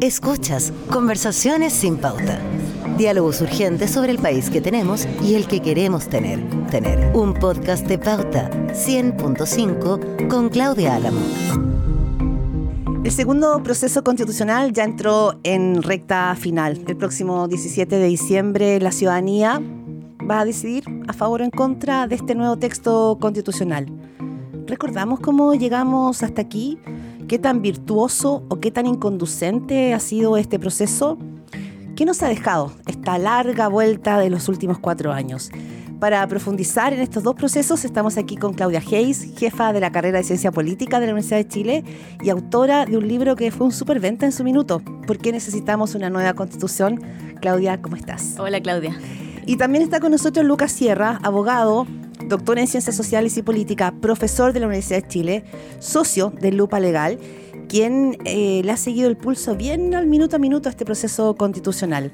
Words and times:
Escuchas 0.00 0.72
Conversaciones 0.90 1.72
sin 1.72 1.96
pauta. 1.96 2.38
Diálogos 2.98 3.40
urgentes 3.40 3.90
sobre 3.90 4.10
el 4.10 4.18
país 4.18 4.50
que 4.50 4.60
tenemos 4.60 5.06
y 5.22 5.34
el 5.34 5.46
que 5.46 5.60
queremos 5.60 6.08
tener. 6.08 6.40
Tener 6.70 7.16
un 7.16 7.34
podcast 7.34 7.86
de 7.86 7.98
pauta 7.98 8.50
100.5 8.50 10.28
con 10.28 10.48
Claudia 10.48 10.96
Álamo. 10.96 11.20
El 13.04 13.10
segundo 13.10 13.62
proceso 13.62 14.04
constitucional 14.04 14.72
ya 14.72 14.84
entró 14.84 15.38
en 15.44 15.82
recta 15.82 16.34
final. 16.34 16.82
El 16.86 16.96
próximo 16.96 17.48
17 17.48 17.96
de 17.96 18.06
diciembre 18.06 18.80
la 18.80 18.92
ciudadanía 18.92 19.60
va 20.28 20.40
a 20.40 20.44
decidir 20.44 20.84
a 21.08 21.12
favor 21.12 21.42
o 21.42 21.44
en 21.44 21.50
contra 21.50 22.06
de 22.06 22.16
este 22.16 22.34
nuevo 22.34 22.56
texto 22.58 23.18
constitucional. 23.20 23.86
¿Recordamos 24.66 25.20
cómo 25.20 25.54
llegamos 25.54 26.22
hasta 26.22 26.42
aquí? 26.42 26.78
¿Qué 27.28 27.38
tan 27.38 27.62
virtuoso 27.62 28.44
o 28.48 28.60
qué 28.60 28.70
tan 28.70 28.86
inconducente 28.86 29.94
ha 29.94 30.00
sido 30.00 30.36
este 30.36 30.58
proceso? 30.58 31.18
¿Qué 31.96 32.04
nos 32.04 32.22
ha 32.22 32.28
dejado 32.28 32.72
esta 32.86 33.18
larga 33.18 33.68
vuelta 33.68 34.18
de 34.18 34.30
los 34.30 34.48
últimos 34.48 34.78
cuatro 34.78 35.12
años? 35.12 35.50
Para 36.00 36.26
profundizar 36.26 36.92
en 36.92 37.00
estos 37.00 37.22
dos 37.22 37.34
procesos 37.34 37.84
estamos 37.84 38.18
aquí 38.18 38.36
con 38.36 38.54
Claudia 38.54 38.80
Hayes, 38.80 39.34
jefa 39.38 39.72
de 39.72 39.80
la 39.80 39.92
carrera 39.92 40.18
de 40.18 40.24
Ciencia 40.24 40.50
Política 40.50 40.98
de 40.98 41.06
la 41.06 41.12
Universidad 41.12 41.38
de 41.38 41.48
Chile 41.48 41.84
y 42.20 42.30
autora 42.30 42.86
de 42.86 42.96
un 42.96 43.06
libro 43.06 43.36
que 43.36 43.50
fue 43.52 43.66
un 43.66 43.72
superventa 43.72 44.26
en 44.26 44.32
su 44.32 44.42
minuto. 44.42 44.82
¿Por 45.06 45.18
qué 45.18 45.30
necesitamos 45.30 45.94
una 45.94 46.10
nueva 46.10 46.34
constitución? 46.34 47.00
Claudia, 47.40 47.80
¿cómo 47.80 47.96
estás? 47.96 48.34
Hola 48.38 48.60
Claudia. 48.60 48.98
Y 49.46 49.56
también 49.56 49.84
está 49.84 50.00
con 50.00 50.10
nosotros 50.10 50.44
Lucas 50.44 50.72
Sierra, 50.72 51.20
abogado, 51.22 51.86
doctor 52.32 52.58
en 52.58 52.66
Ciencias 52.66 52.96
Sociales 52.96 53.36
y 53.36 53.42
Política, 53.42 53.92
profesor 54.00 54.54
de 54.54 54.60
la 54.60 54.66
Universidad 54.66 55.02
de 55.02 55.08
Chile, 55.08 55.44
socio 55.80 56.32
de 56.40 56.50
Lupa 56.50 56.80
Legal, 56.80 57.18
quien 57.68 58.16
eh, 58.24 58.62
le 58.64 58.72
ha 58.72 58.78
seguido 58.78 59.10
el 59.10 59.18
pulso 59.18 59.54
bien 59.54 59.94
al 59.94 60.06
minuto 60.06 60.36
a 60.36 60.38
minuto 60.38 60.70
a 60.70 60.70
este 60.70 60.86
proceso 60.86 61.34
constitucional. 61.36 62.10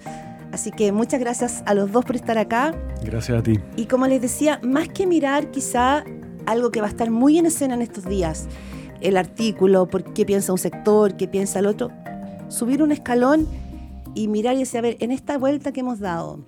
Así 0.50 0.72
que 0.72 0.90
muchas 0.90 1.20
gracias 1.20 1.62
a 1.66 1.74
los 1.74 1.92
dos 1.92 2.04
por 2.04 2.16
estar 2.16 2.36
acá. 2.36 2.74
Gracias 3.04 3.38
a 3.38 3.42
ti. 3.44 3.60
Y 3.76 3.86
como 3.86 4.08
les 4.08 4.20
decía, 4.20 4.60
más 4.64 4.88
que 4.88 5.06
mirar 5.06 5.52
quizá 5.52 6.02
algo 6.46 6.72
que 6.72 6.80
va 6.80 6.88
a 6.88 6.90
estar 6.90 7.12
muy 7.12 7.38
en 7.38 7.46
escena 7.46 7.74
en 7.74 7.82
estos 7.82 8.04
días, 8.04 8.48
el 9.00 9.16
artículo, 9.16 9.86
por 9.86 10.02
qué 10.14 10.26
piensa 10.26 10.50
un 10.50 10.58
sector, 10.58 11.16
qué 11.16 11.28
piensa 11.28 11.60
el 11.60 11.66
otro, 11.66 11.92
subir 12.48 12.82
un 12.82 12.90
escalón 12.90 13.46
y 14.16 14.26
mirar 14.26 14.56
y 14.56 14.60
decir, 14.60 14.78
a 14.78 14.82
ver, 14.82 14.96
en 14.98 15.12
esta 15.12 15.38
vuelta 15.38 15.70
que 15.70 15.78
hemos 15.78 16.00
dado, 16.00 16.40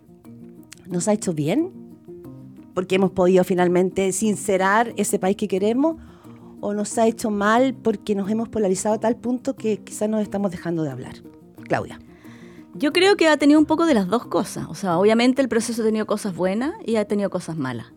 ¿nos 0.89 1.07
ha 1.07 1.13
hecho 1.13 1.33
bien? 1.35 1.80
Porque 2.81 2.95
hemos 2.95 3.11
podido 3.11 3.45
finalmente 3.45 4.11
sincerar 4.11 4.95
ese 4.97 5.19
país 5.19 5.37
que 5.37 5.49
queremos 5.49 5.97
o 6.63 6.73
nos 6.73 6.97
ha 6.97 7.07
hecho 7.07 7.31
mal 7.31 7.75
porque 7.75 8.15
nos 8.15 8.31
hemos 8.31 8.49
polarizado 8.49 8.95
a 8.95 8.99
tal 8.99 9.17
punto 9.17 9.55
que 9.55 9.83
quizás 9.85 10.09
nos 10.09 10.23
estamos 10.23 10.51
dejando 10.51 10.83
de 10.83 10.89
hablar. 10.89 11.17
Claudia. 11.69 12.01
Yo 12.73 12.95
creo 12.95 13.19
que 13.19 13.29
ha 13.29 13.37
tenido 13.37 13.61
un 13.61 13.67
poco 13.67 13.85
de 13.85 13.93
las 13.93 14.09
dos 14.09 14.25
cosas. 14.25 14.65
O 14.71 14.75
sea, 14.75 14.97
obviamente 14.97 15.43
el 15.43 15.49
proceso 15.51 15.83
ha 15.83 15.85
tenido 15.85 16.07
cosas 16.07 16.35
buenas 16.35 16.73
y 16.87 16.97
ha 16.97 17.05
tenido 17.05 17.29
cosas 17.29 17.59
malas. 17.59 17.89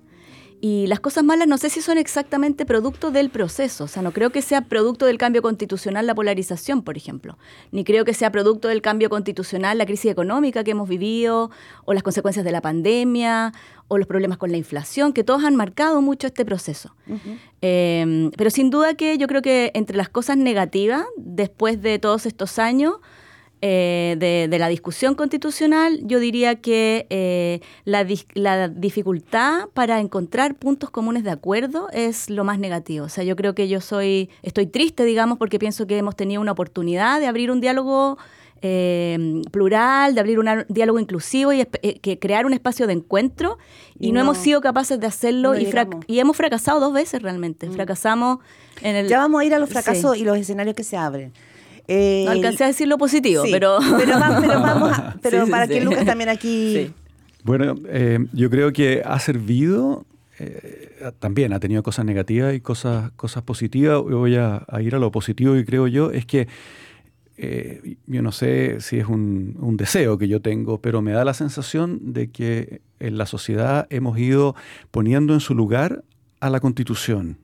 Y 0.65 0.87
las 0.87 1.01
cosas 1.01 1.25
malas 1.25 1.49
no 1.49 1.57
sé 1.57 1.69
si 1.69 1.81
son 1.81 1.97
exactamente 1.97 2.65
producto 2.65 3.11
del 3.11 3.29
proceso. 3.29 3.83
O 3.83 3.87
sea, 3.89 4.01
no 4.01 4.13
creo 4.13 4.29
que 4.29 4.41
sea 4.41 4.61
producto 4.61 5.05
del 5.05 5.17
cambio 5.17 5.41
constitucional 5.41 6.07
la 6.07 6.15
polarización, 6.15 6.83
por 6.83 6.95
ejemplo. 6.95 7.37
Ni 7.73 7.83
creo 7.83 8.05
que 8.05 8.13
sea 8.13 8.31
producto 8.31 8.69
del 8.69 8.81
cambio 8.81 9.09
constitucional 9.09 9.77
la 9.77 9.85
crisis 9.85 10.09
económica 10.09 10.63
que 10.63 10.71
hemos 10.71 10.87
vivido, 10.87 11.51
o 11.83 11.93
las 11.93 12.01
consecuencias 12.01 12.45
de 12.45 12.53
la 12.53 12.61
pandemia, 12.61 13.51
o 13.89 13.97
los 13.97 14.07
problemas 14.07 14.37
con 14.37 14.51
la 14.51 14.57
inflación, 14.57 15.11
que 15.11 15.25
todos 15.25 15.43
han 15.43 15.57
marcado 15.57 16.01
mucho 16.01 16.27
este 16.27 16.45
proceso. 16.45 16.95
eh, 17.61 18.31
pero 18.37 18.49
sin 18.49 18.69
duda 18.69 18.93
que 18.93 19.17
yo 19.17 19.27
creo 19.27 19.41
que 19.41 19.71
entre 19.73 19.97
las 19.97 20.07
cosas 20.07 20.37
negativas, 20.37 21.03
después 21.17 21.81
de 21.81 21.99
todos 21.99 22.25
estos 22.25 22.57
años, 22.57 23.01
eh, 23.65 24.17
de, 24.19 24.49
de, 24.49 24.59
la 24.59 24.67
discusión 24.67 25.15
constitucional, 25.15 26.01
yo 26.03 26.19
diría 26.19 26.55
que 26.55 27.07
eh, 27.09 27.61
la, 27.85 28.05
la, 28.33 28.67
dificultad 28.67 29.69
para 29.73 30.01
encontrar 30.01 30.55
puntos 30.55 30.89
comunes 30.89 31.23
de 31.23 31.31
acuerdo 31.31 31.87
es 31.93 32.29
lo 32.29 32.43
más 32.43 32.59
negativo. 32.59 33.05
O 33.05 33.09
sea, 33.09 33.23
yo 33.23 33.37
creo 33.37 33.55
que 33.55 33.69
yo 33.69 33.79
soy, 33.79 34.29
estoy 34.41 34.67
triste, 34.67 35.05
digamos, 35.05 35.37
porque 35.37 35.59
pienso 35.59 35.87
que 35.87 35.97
hemos 35.97 36.17
tenido 36.17 36.41
una 36.41 36.51
oportunidad 36.51 37.21
de 37.21 37.27
abrir 37.27 37.51
un 37.51 37.61
diálogo 37.61 38.17
eh, 38.61 39.41
plural, 39.49 40.13
de 40.13 40.19
abrir 40.19 40.39
un 40.39 40.65
diálogo 40.67 40.99
inclusivo 40.99 41.53
y 41.53 41.61
eh, 41.61 41.99
que 42.01 42.19
crear 42.19 42.45
un 42.45 42.51
espacio 42.51 42.85
de 42.85 42.91
encuentro 42.91 43.59
y, 43.97 44.07
y 44.07 44.11
no, 44.11 44.15
no, 44.15 44.21
hemos 44.23 44.39
sido 44.39 44.59
capaces 44.59 44.99
de 44.99 45.07
hacerlo 45.07 45.53
no 45.53 45.59
y, 45.59 45.71
y, 46.07 46.19
hemos 46.19 46.35
fracasado 46.35 46.81
dos 46.81 46.91
veces 46.91 47.21
realmente. 47.21 47.69
Mm. 47.69 47.73
Fracasamos 47.75 48.39
en 48.81 48.97
el... 48.97 49.07
Ya 49.07 49.19
vamos 49.19 49.39
a 49.39 49.45
ir 49.45 49.53
a 49.53 49.59
los 49.59 49.69
fracasos 49.69 50.15
sí. 50.15 50.23
y 50.23 50.25
los 50.25 50.37
escenarios 50.37 50.75
que 50.75 50.83
se 50.83 50.97
abren. 50.97 51.31
Eh, 51.87 52.23
no 52.25 52.31
alcancé 52.31 52.63
a 52.63 52.67
decir 52.67 52.87
lo 52.87 52.97
positivo, 52.97 53.43
sí, 53.43 53.51
pero... 53.51 53.79
Pero, 53.97 54.19
va, 54.19 54.39
pero 54.39 54.61
vamos 54.61 54.97
a, 54.97 55.15
pero 55.21 55.45
sí, 55.45 55.51
para 55.51 55.67
sí, 55.67 55.73
que 55.73 55.81
Lucas 55.81 56.05
también 56.05 56.29
aquí... 56.29 56.91
Bueno, 57.43 57.75
eh, 57.89 58.19
yo 58.31 58.49
creo 58.49 58.71
que 58.71 59.01
ha 59.03 59.19
servido, 59.19 60.05
eh, 60.39 61.11
también 61.19 61.51
ha 61.51 61.59
tenido 61.59 61.83
cosas 61.83 62.05
negativas 62.05 62.55
y 62.55 62.61
cosas, 62.61 63.11
cosas 63.17 63.43
positivas. 63.43 64.01
Yo 64.09 64.17
voy 64.17 64.35
a, 64.37 64.63
a 64.67 64.81
ir 64.81 64.95
a 64.95 64.99
lo 64.99 65.11
positivo 65.11 65.57
y 65.57 65.65
creo 65.65 65.87
yo, 65.87 66.11
es 66.11 66.25
que 66.25 66.47
eh, 67.35 67.97
yo 68.05 68.21
no 68.21 68.31
sé 68.31 68.79
si 68.79 68.99
es 68.99 69.07
un, 69.07 69.57
un, 69.59 69.75
deseo 69.75 70.17
que 70.17 70.27
yo 70.27 70.41
tengo, 70.41 70.79
pero 70.79 71.01
me 71.01 71.11
da 71.11 71.25
la 71.25 71.33
sensación 71.33 72.13
de 72.13 72.29
que 72.29 72.81
en 72.99 73.17
la 73.17 73.25
sociedad 73.25 73.87
hemos 73.89 74.19
ido 74.19 74.55
poniendo 74.91 75.33
en 75.33 75.39
su 75.39 75.55
lugar 75.55 76.03
a 76.39 76.49
la 76.51 76.59
constitución 76.59 77.37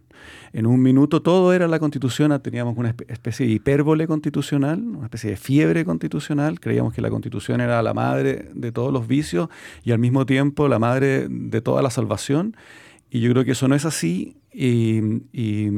en 0.54 0.66
un 0.66 0.82
minuto 0.82 1.22
todo 1.22 1.54
era 1.54 1.68
la 1.68 1.80
constitución, 1.80 2.40
teníamos 2.42 2.78
una 2.78 2.96
especie 3.08 3.46
de 3.46 3.54
hipérbole 3.54 4.08
constitucional, 4.08 4.80
una 4.80 5.06
especie 5.06 5.32
de 5.32 5.38
fiebre 5.38 5.86
constitucional, 5.86 6.60
creíamos 6.60 6.94
que 6.94 7.02
la 7.02 7.10
constitución 7.10 7.62
era 7.62 7.82
la 7.84 7.94
madre 7.94 8.50
de 8.54 8.72
todos 8.72 8.92
los 8.92 9.08
vicios 9.08 9.50
y 9.84 9.92
al 9.92 10.00
mismo 10.00 10.26
tiempo 10.26 10.68
la 10.68 10.80
madre 10.80 11.28
de 11.30 11.62
toda 11.62 11.82
la 11.82 11.90
salvación. 11.90 12.56
Y 13.12 13.22
yo 13.22 13.32
creo 13.32 13.44
que 13.44 13.52
eso 13.52 13.68
no 13.68 13.74
es 13.74 13.86
así 13.86 14.38
y, 14.54 15.00
y, 15.34 15.70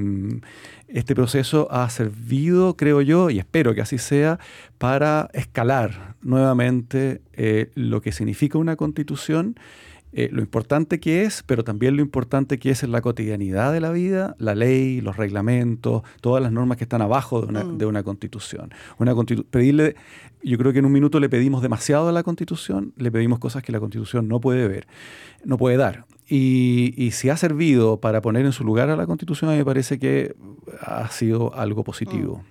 este 0.94 1.16
proceso 1.16 1.70
ha 1.72 1.90
servido, 1.90 2.76
creo 2.76 3.02
yo, 3.02 3.30
y 3.30 3.40
espero 3.40 3.74
que 3.74 3.82
así 3.82 3.98
sea, 3.98 4.40
para 4.78 5.30
escalar 5.34 6.16
nuevamente 6.22 7.22
eh, 7.34 7.72
lo 7.76 8.02
que 8.02 8.12
significa 8.12 8.58
una 8.58 8.76
constitución 8.76 9.56
eh, 10.14 10.30
lo 10.32 10.42
importante 10.42 11.00
que 11.00 11.24
es, 11.24 11.44
pero 11.46 11.64
también 11.64 11.96
lo 11.96 12.02
importante 12.02 12.60
que 12.60 12.72
es 12.72 12.84
en 12.84 12.92
la 12.92 13.02
cotidianidad 13.02 13.72
de 13.72 13.80
la 13.80 13.92
vida, 13.92 14.36
la 14.40 14.56
ley, 14.56 15.00
los 15.00 15.16
reglamentos, 15.16 16.04
todas 16.20 16.44
las 16.44 16.52
normas 16.52 16.78
que 16.78 16.84
están 16.84 17.02
abajo 17.02 17.42
de 17.42 17.48
una, 17.48 17.64
mm. 17.64 17.78
de 17.78 17.86
una 17.86 18.04
constitución. 18.04 18.74
Una 18.98 19.16
constitu 19.16 19.46
pedirle, 19.46 19.96
yo 20.44 20.58
creo 20.58 20.74
que 20.74 20.80
en 20.80 20.86
un 20.86 20.92
minuto 20.92 21.20
le 21.20 21.30
pedimos 21.30 21.62
demasiado 21.62 22.10
a 22.10 22.12
la 22.12 22.24
constitución, 22.24 22.94
le 22.98 23.12
pedimos 23.12 23.40
cosas 23.40 23.64
que 23.64 23.72
la 23.72 23.80
constitución 23.80 24.28
no 24.28 24.42
puede 24.42 24.68
ver, 24.68 24.86
no 25.46 25.58
puede 25.58 25.78
dar. 25.78 26.06
Y, 26.28 26.94
y 26.98 27.12
si 27.12 27.30
ha 27.30 27.38
servido 27.38 28.00
para 28.02 28.22
poner 28.22 28.46
en 28.46 28.52
su 28.52 28.64
lugar 28.64 28.90
a 28.90 28.96
la 28.96 29.06
constitución, 29.06 29.50
a 29.50 29.54
mí 29.54 29.60
me 29.60 29.66
parece 29.66 29.98
que 29.98 30.36
ha 30.82 31.10
sido 31.10 31.56
algo 31.56 31.84
positivo. 31.84 32.38
Mm. 32.38 32.51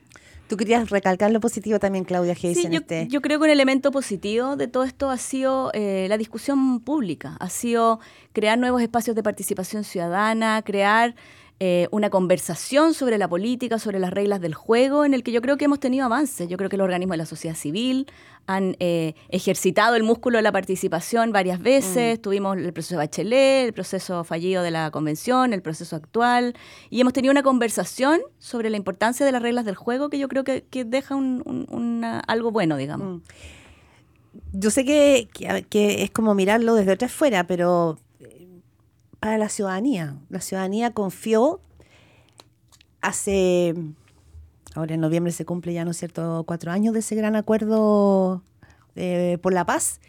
Tú 0.50 0.56
querías 0.56 0.90
recalcar 0.90 1.30
lo 1.30 1.38
positivo 1.38 1.78
también, 1.78 2.04
Claudia 2.04 2.32
Hayes. 2.32 2.58
Sí, 2.58 2.66
yo, 2.68 2.80
este... 2.80 3.06
yo, 3.06 3.20
creo 3.20 3.38
que 3.38 3.44
un 3.44 3.50
elemento 3.50 3.92
positivo 3.92 4.56
de 4.56 4.66
todo 4.66 4.82
esto 4.82 5.08
ha 5.08 5.16
sido 5.16 5.70
eh, 5.74 6.06
la 6.08 6.18
discusión 6.18 6.80
pública, 6.80 7.36
ha 7.38 7.48
sido 7.48 8.00
crear 8.32 8.58
nuevos 8.58 8.82
espacios 8.82 9.14
de 9.14 9.22
participación 9.22 9.84
ciudadana, 9.84 10.62
crear 10.62 11.14
eh, 11.62 11.88
una 11.90 12.08
conversación 12.08 12.94
sobre 12.94 13.18
la 13.18 13.28
política, 13.28 13.78
sobre 13.78 13.98
las 13.98 14.14
reglas 14.14 14.40
del 14.40 14.54
juego, 14.54 15.04
en 15.04 15.12
el 15.12 15.22
que 15.22 15.30
yo 15.30 15.42
creo 15.42 15.58
que 15.58 15.66
hemos 15.66 15.78
tenido 15.78 16.06
avances. 16.06 16.48
Yo 16.48 16.56
creo 16.56 16.70
que 16.70 16.78
los 16.78 16.86
organismos 16.86 17.12
de 17.12 17.18
la 17.18 17.26
sociedad 17.26 17.54
civil 17.54 18.06
han 18.46 18.76
eh, 18.80 19.14
ejercitado 19.28 19.94
el 19.94 20.02
músculo 20.02 20.38
de 20.38 20.42
la 20.42 20.52
participación 20.52 21.32
varias 21.32 21.60
veces. 21.60 22.18
Mm. 22.18 22.22
Tuvimos 22.22 22.56
el 22.56 22.72
proceso 22.72 22.94
de 22.94 22.98
Bachelet, 23.06 23.66
el 23.66 23.72
proceso 23.74 24.24
fallido 24.24 24.62
de 24.62 24.70
la 24.70 24.90
convención, 24.90 25.52
el 25.52 25.60
proceso 25.60 25.96
actual, 25.96 26.54
y 26.88 27.02
hemos 27.02 27.12
tenido 27.12 27.30
una 27.30 27.42
conversación 27.42 28.22
sobre 28.38 28.70
la 28.70 28.78
importancia 28.78 29.26
de 29.26 29.32
las 29.32 29.42
reglas 29.42 29.66
del 29.66 29.74
juego 29.74 30.08
que 30.08 30.18
yo 30.18 30.28
creo 30.28 30.44
que, 30.44 30.64
que 30.70 30.86
deja 30.86 31.14
un, 31.14 31.42
un, 31.44 31.66
una, 31.68 32.20
algo 32.20 32.50
bueno, 32.52 32.78
digamos. 32.78 33.18
Mm. 33.18 33.22
Yo 34.54 34.70
sé 34.70 34.86
que, 34.86 35.28
que, 35.34 35.66
que 35.68 36.04
es 36.04 36.10
como 36.10 36.34
mirarlo 36.34 36.74
desde 36.74 36.92
otra 36.92 37.06
esfera, 37.06 37.46
pero 37.46 37.98
para 39.20 39.38
la 39.38 39.48
ciudadanía. 39.48 40.16
La 40.30 40.40
ciudadanía 40.40 40.92
confió 40.92 41.60
hace, 43.02 43.74
ahora 44.74 44.94
en 44.94 45.00
noviembre 45.00 45.32
se 45.32 45.44
cumple 45.44 45.72
ya, 45.72 45.84
¿no 45.84 45.92
es 45.92 45.98
cierto?, 45.98 46.44
cuatro 46.46 46.72
años 46.72 46.94
de 46.94 47.00
ese 47.00 47.14
gran 47.14 47.36
acuerdo 47.36 48.42
eh, 48.96 49.38
por 49.42 49.52
la 49.52 49.64
paz. 49.64 50.00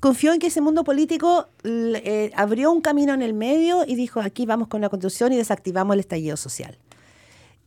Confió 0.00 0.32
en 0.32 0.40
que 0.40 0.48
ese 0.48 0.60
mundo 0.60 0.82
político 0.82 1.46
eh, 1.62 2.32
abrió 2.34 2.72
un 2.72 2.80
camino 2.80 3.14
en 3.14 3.22
el 3.22 3.34
medio 3.34 3.84
y 3.86 3.94
dijo, 3.94 4.20
aquí 4.20 4.46
vamos 4.46 4.66
con 4.66 4.80
la 4.80 4.88
constitución 4.88 5.32
y 5.32 5.36
desactivamos 5.36 5.94
el 5.94 6.00
estallido 6.00 6.36
social. 6.36 6.76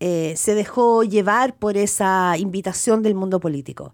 Eh, 0.02 0.34
se 0.36 0.54
dejó 0.54 1.04
llevar 1.04 1.56
por 1.56 1.78
esa 1.78 2.38
invitación 2.38 3.02
del 3.02 3.16
mundo 3.16 3.40
político. 3.40 3.94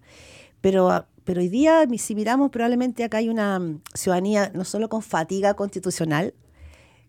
Pero 0.60 1.06
pero 1.24 1.42
hoy 1.42 1.50
día, 1.50 1.86
si 1.98 2.16
miramos, 2.16 2.52
probablemente 2.52 3.04
acá 3.04 3.18
hay 3.18 3.30
una 3.30 3.62
ciudadanía 3.94 4.52
no 4.54 4.66
solo 4.66 4.90
con 4.90 5.02
fatiga 5.02 5.54
constitucional, 5.54 6.34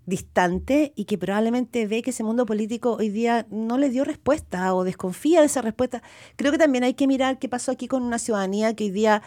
distante 0.06 0.92
y 0.96 1.04
que 1.04 1.16
probablemente 1.16 1.86
ve 1.86 2.02
que 2.02 2.10
ese 2.10 2.24
mundo 2.24 2.44
político 2.44 2.96
hoy 2.98 3.08
día 3.08 3.46
no 3.50 3.78
le 3.78 3.88
dio 3.88 4.04
respuesta 4.04 4.74
o 4.74 4.84
desconfía 4.84 5.40
de 5.40 5.46
esa 5.46 5.62
respuesta. 5.62 6.02
Creo 6.36 6.50
que 6.52 6.58
también 6.58 6.84
hay 6.84 6.94
que 6.94 7.06
mirar 7.06 7.38
qué 7.38 7.48
pasó 7.48 7.70
aquí 7.70 7.86
con 7.86 8.02
una 8.02 8.18
ciudadanía 8.18 8.74
que 8.74 8.84
hoy 8.84 8.90
día, 8.90 9.22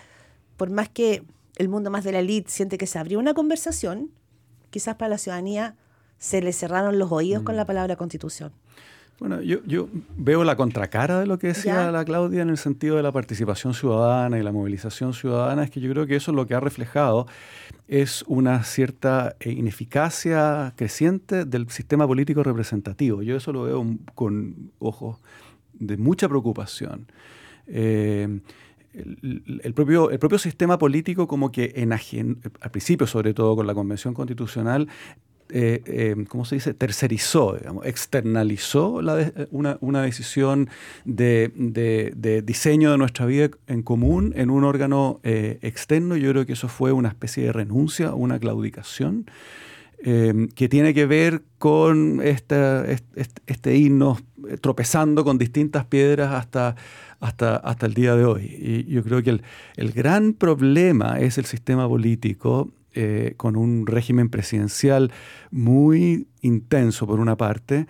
por 0.57 0.69
más 0.69 0.89
que 0.89 1.23
el 1.55 1.69
mundo 1.69 1.89
más 1.89 2.03
de 2.03 2.11
la 2.11 2.19
élite 2.19 2.51
siente 2.51 2.77
que 2.77 2.87
se 2.87 2.99
abrió 2.99 3.19
una 3.19 3.33
conversación, 3.33 4.11
quizás 4.69 4.95
para 4.95 5.09
la 5.09 5.17
ciudadanía 5.17 5.77
se 6.17 6.41
le 6.41 6.51
cerraron 6.53 6.99
los 6.99 7.11
oídos 7.11 7.43
con 7.43 7.55
la 7.55 7.63
mm. 7.63 7.67
palabra 7.67 7.95
constitución. 7.95 8.53
Bueno, 9.19 9.41
yo, 9.41 9.59
yo, 9.65 9.87
veo 10.17 10.43
la 10.43 10.57
contracara 10.57 11.21
de 11.21 11.25
lo 11.25 11.39
que 11.39 11.47
decía 11.47 11.89
la 11.89 12.03
Claudia 12.03 12.41
en 12.41 12.49
el 12.49 12.57
sentido 12.57 12.97
de 12.97 13.03
la 13.03 13.13
participación 13.13 13.73
ciudadana 13.73 14.37
y 14.37 14.43
la 14.43 14.51
movilización 14.51 15.13
ciudadana, 15.13 15.63
es 15.63 15.71
que 15.71 15.79
yo 15.79 15.89
creo 15.91 16.05
que 16.05 16.17
eso 16.17 16.31
es 16.31 16.35
lo 16.35 16.45
que 16.45 16.53
ha 16.53 16.59
reflejado 16.59 17.25
es 17.87 18.23
una 18.27 18.63
cierta 18.63 19.35
eh, 19.39 19.51
ineficacia 19.51 20.73
creciente 20.75 21.45
del 21.45 21.69
sistema 21.69 22.07
político 22.07 22.43
representativo. 22.43 23.21
Yo 23.21 23.37
eso 23.37 23.53
lo 23.53 23.63
veo 23.63 23.85
con 24.15 24.71
ojos 24.79 25.17
de 25.73 25.97
mucha 25.97 26.27
preocupación. 26.27 27.07
Eh, 27.67 28.39
el, 28.93 29.73
propio, 29.73 30.09
el 30.09 30.19
propio 30.19 30.39
sistema 30.39 30.77
político 30.77 31.27
como 31.27 31.51
que 31.51 31.73
enajen, 31.75 32.39
al 32.61 32.71
principio 32.71 33.05
sobre 33.07 33.33
todo 33.33 33.55
con 33.55 33.67
la 33.67 33.73
Convención 33.73 34.13
Constitucional, 34.13 34.87
eh, 35.49 35.81
eh, 35.85 36.25
¿cómo 36.27 36.43
se 36.43 36.55
dice? 36.55 36.73
Tercerizó, 36.73 37.55
digamos, 37.59 37.85
externalizó 37.85 38.99
una, 39.51 40.01
decisión 40.01 40.69
de, 41.05 42.41
diseño 42.43 42.91
de 42.91 42.97
nuestra 42.97 43.27
vida 43.27 43.51
en 43.67 43.83
común 43.83 44.33
en 44.35 44.49
un 44.49 44.63
órgano 44.63 45.19
eh, 45.23 45.59
externo. 45.61 46.17
Yo 46.17 46.31
creo 46.31 46.45
que 46.47 46.53
eso 46.53 46.67
fue 46.67 46.91
una 46.91 47.09
especie 47.09 47.45
de 47.45 47.53
renuncia, 47.53 48.13
una 48.13 48.39
claudicación, 48.39 49.29
que 50.03 50.69
tiene 50.69 50.93
que 50.93 51.07
ver 51.07 51.41
con 51.57 52.21
este, 52.21 52.99
este, 53.47 53.75
irnos 53.75 54.23
tropezando 54.61 55.23
con 55.23 55.39
distintas 55.39 55.85
piedras 55.85 56.31
hasta, 56.31 56.75
hasta, 57.19 57.55
hasta 57.55 57.85
el 57.87 57.95
día 57.95 58.15
de 58.15 58.23
hoy. 58.23 58.55
Y 58.59 58.83
yo 58.85 59.01
creo 59.03 59.23
que 59.23 59.31
el, 59.31 59.41
el 59.77 59.93
gran 59.93 60.33
problema 60.33 61.19
es 61.19 61.39
el 61.39 61.45
sistema 61.45 61.87
político 61.87 62.71
eh, 62.95 63.33
con 63.37 63.55
un 63.55 63.85
régimen 63.85 64.29
presidencial 64.29 65.11
muy 65.51 66.27
intenso 66.41 67.05
por 67.05 67.19
una 67.19 67.35
parte, 67.35 67.87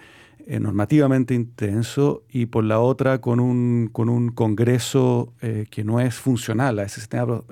eh, 0.48 0.60
normativamente 0.60 1.34
intenso, 1.34 2.24
y 2.28 2.48
por 2.48 2.63
la 2.63 2.80
otra 2.80 3.22
con 3.22 3.40
un, 3.40 3.90
con 3.92 4.10
un 4.10 4.30
Congreso 4.30 5.34
eh, 5.42 5.68
que 5.69 5.84
no 5.84 6.00
es 6.00 6.16
funcional 6.16 6.80
a 6.80 6.84
ese 6.84 7.02
sistema 7.02 7.44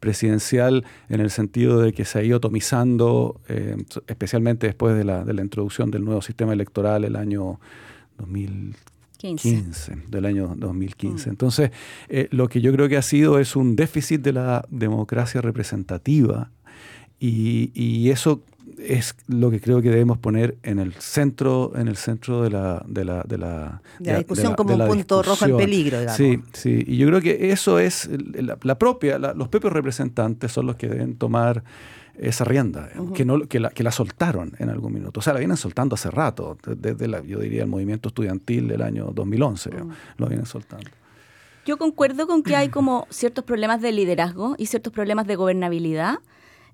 presidencial 0.00 0.84
en 1.08 1.20
el 1.20 1.30
sentido 1.30 1.80
de 1.80 1.92
que 1.92 2.04
se 2.04 2.18
ha 2.18 2.22
ido 2.22 2.38
atomizando, 2.38 3.40
especialmente 4.06 4.66
después 4.66 4.96
de 4.96 5.04
la, 5.04 5.24
de 5.24 5.32
la 5.32 5.42
introducción 5.42 5.90
del 5.90 6.04
nuevo 6.04 6.22
sistema 6.22 6.52
electoral 6.52 7.04
el 7.04 7.16
año 7.16 7.60
2015 8.18 8.99
del 10.08 10.24
año 10.24 10.54
2015. 10.56 11.26
Mm. 11.26 11.30
Entonces, 11.30 11.70
lo 12.30 12.48
que 12.48 12.60
yo 12.60 12.72
creo 12.72 12.88
que 12.88 12.96
ha 12.96 13.02
sido 13.02 13.38
es 13.38 13.56
un 13.56 13.76
déficit 13.76 14.20
de 14.22 14.32
la 14.32 14.64
democracia 14.70 15.40
representativa 15.40 16.50
y, 17.20 18.10
eso 18.10 18.42
es 18.78 19.14
lo 19.28 19.50
que 19.50 19.60
creo 19.60 19.82
que 19.82 19.90
debemos 19.90 20.18
poner 20.18 20.56
en 20.62 20.78
el 20.78 20.94
centro, 20.94 21.72
en 21.76 21.86
el 21.86 21.96
centro 21.96 22.42
de 22.42 22.50
la, 22.50 22.82
de 22.86 23.04
la, 23.04 23.22
de 23.28 23.36
la, 23.36 23.82
discusión 23.98 24.54
como 24.54 24.74
un 24.74 24.86
punto 24.86 25.22
rojo 25.22 25.44
en 25.44 25.56
peligro. 25.56 26.00
Digamos. 26.00 26.16
Sí, 26.16 26.40
sí. 26.54 26.84
Y 26.86 26.96
yo 26.96 27.06
creo 27.08 27.20
que 27.20 27.52
eso 27.52 27.78
es 27.78 28.08
la, 28.34 28.78
propia, 28.78 29.18
los 29.18 29.48
propios 29.48 29.72
representantes 29.72 30.52
son 30.52 30.66
los 30.66 30.76
que 30.76 30.88
deben 30.88 31.16
tomar 31.16 31.62
esa 32.16 32.44
rienda, 32.44 32.90
que, 33.14 33.24
no, 33.24 33.46
que, 33.46 33.60
la, 33.60 33.70
que 33.70 33.82
la 33.82 33.92
soltaron 33.92 34.52
en 34.58 34.70
algún 34.70 34.92
minuto. 34.92 35.20
O 35.20 35.22
sea, 35.22 35.32
la 35.32 35.38
vienen 35.38 35.56
soltando 35.56 35.94
hace 35.94 36.10
rato, 36.10 36.56
desde, 36.64 37.08
la, 37.08 37.22
yo 37.22 37.38
diría, 37.40 37.62
el 37.62 37.68
movimiento 37.68 38.08
estudiantil 38.08 38.68
del 38.68 38.82
año 38.82 39.10
2011, 39.14 39.70
lo 40.16 40.26
vienen 40.26 40.46
soltando. 40.46 40.90
Yo 41.66 41.76
concuerdo 41.76 42.26
con 42.26 42.42
que 42.42 42.56
hay 42.56 42.68
como 42.68 43.06
ciertos 43.10 43.44
problemas 43.44 43.80
de 43.80 43.92
liderazgo 43.92 44.54
y 44.58 44.66
ciertos 44.66 44.92
problemas 44.92 45.26
de 45.26 45.36
gobernabilidad 45.36 46.18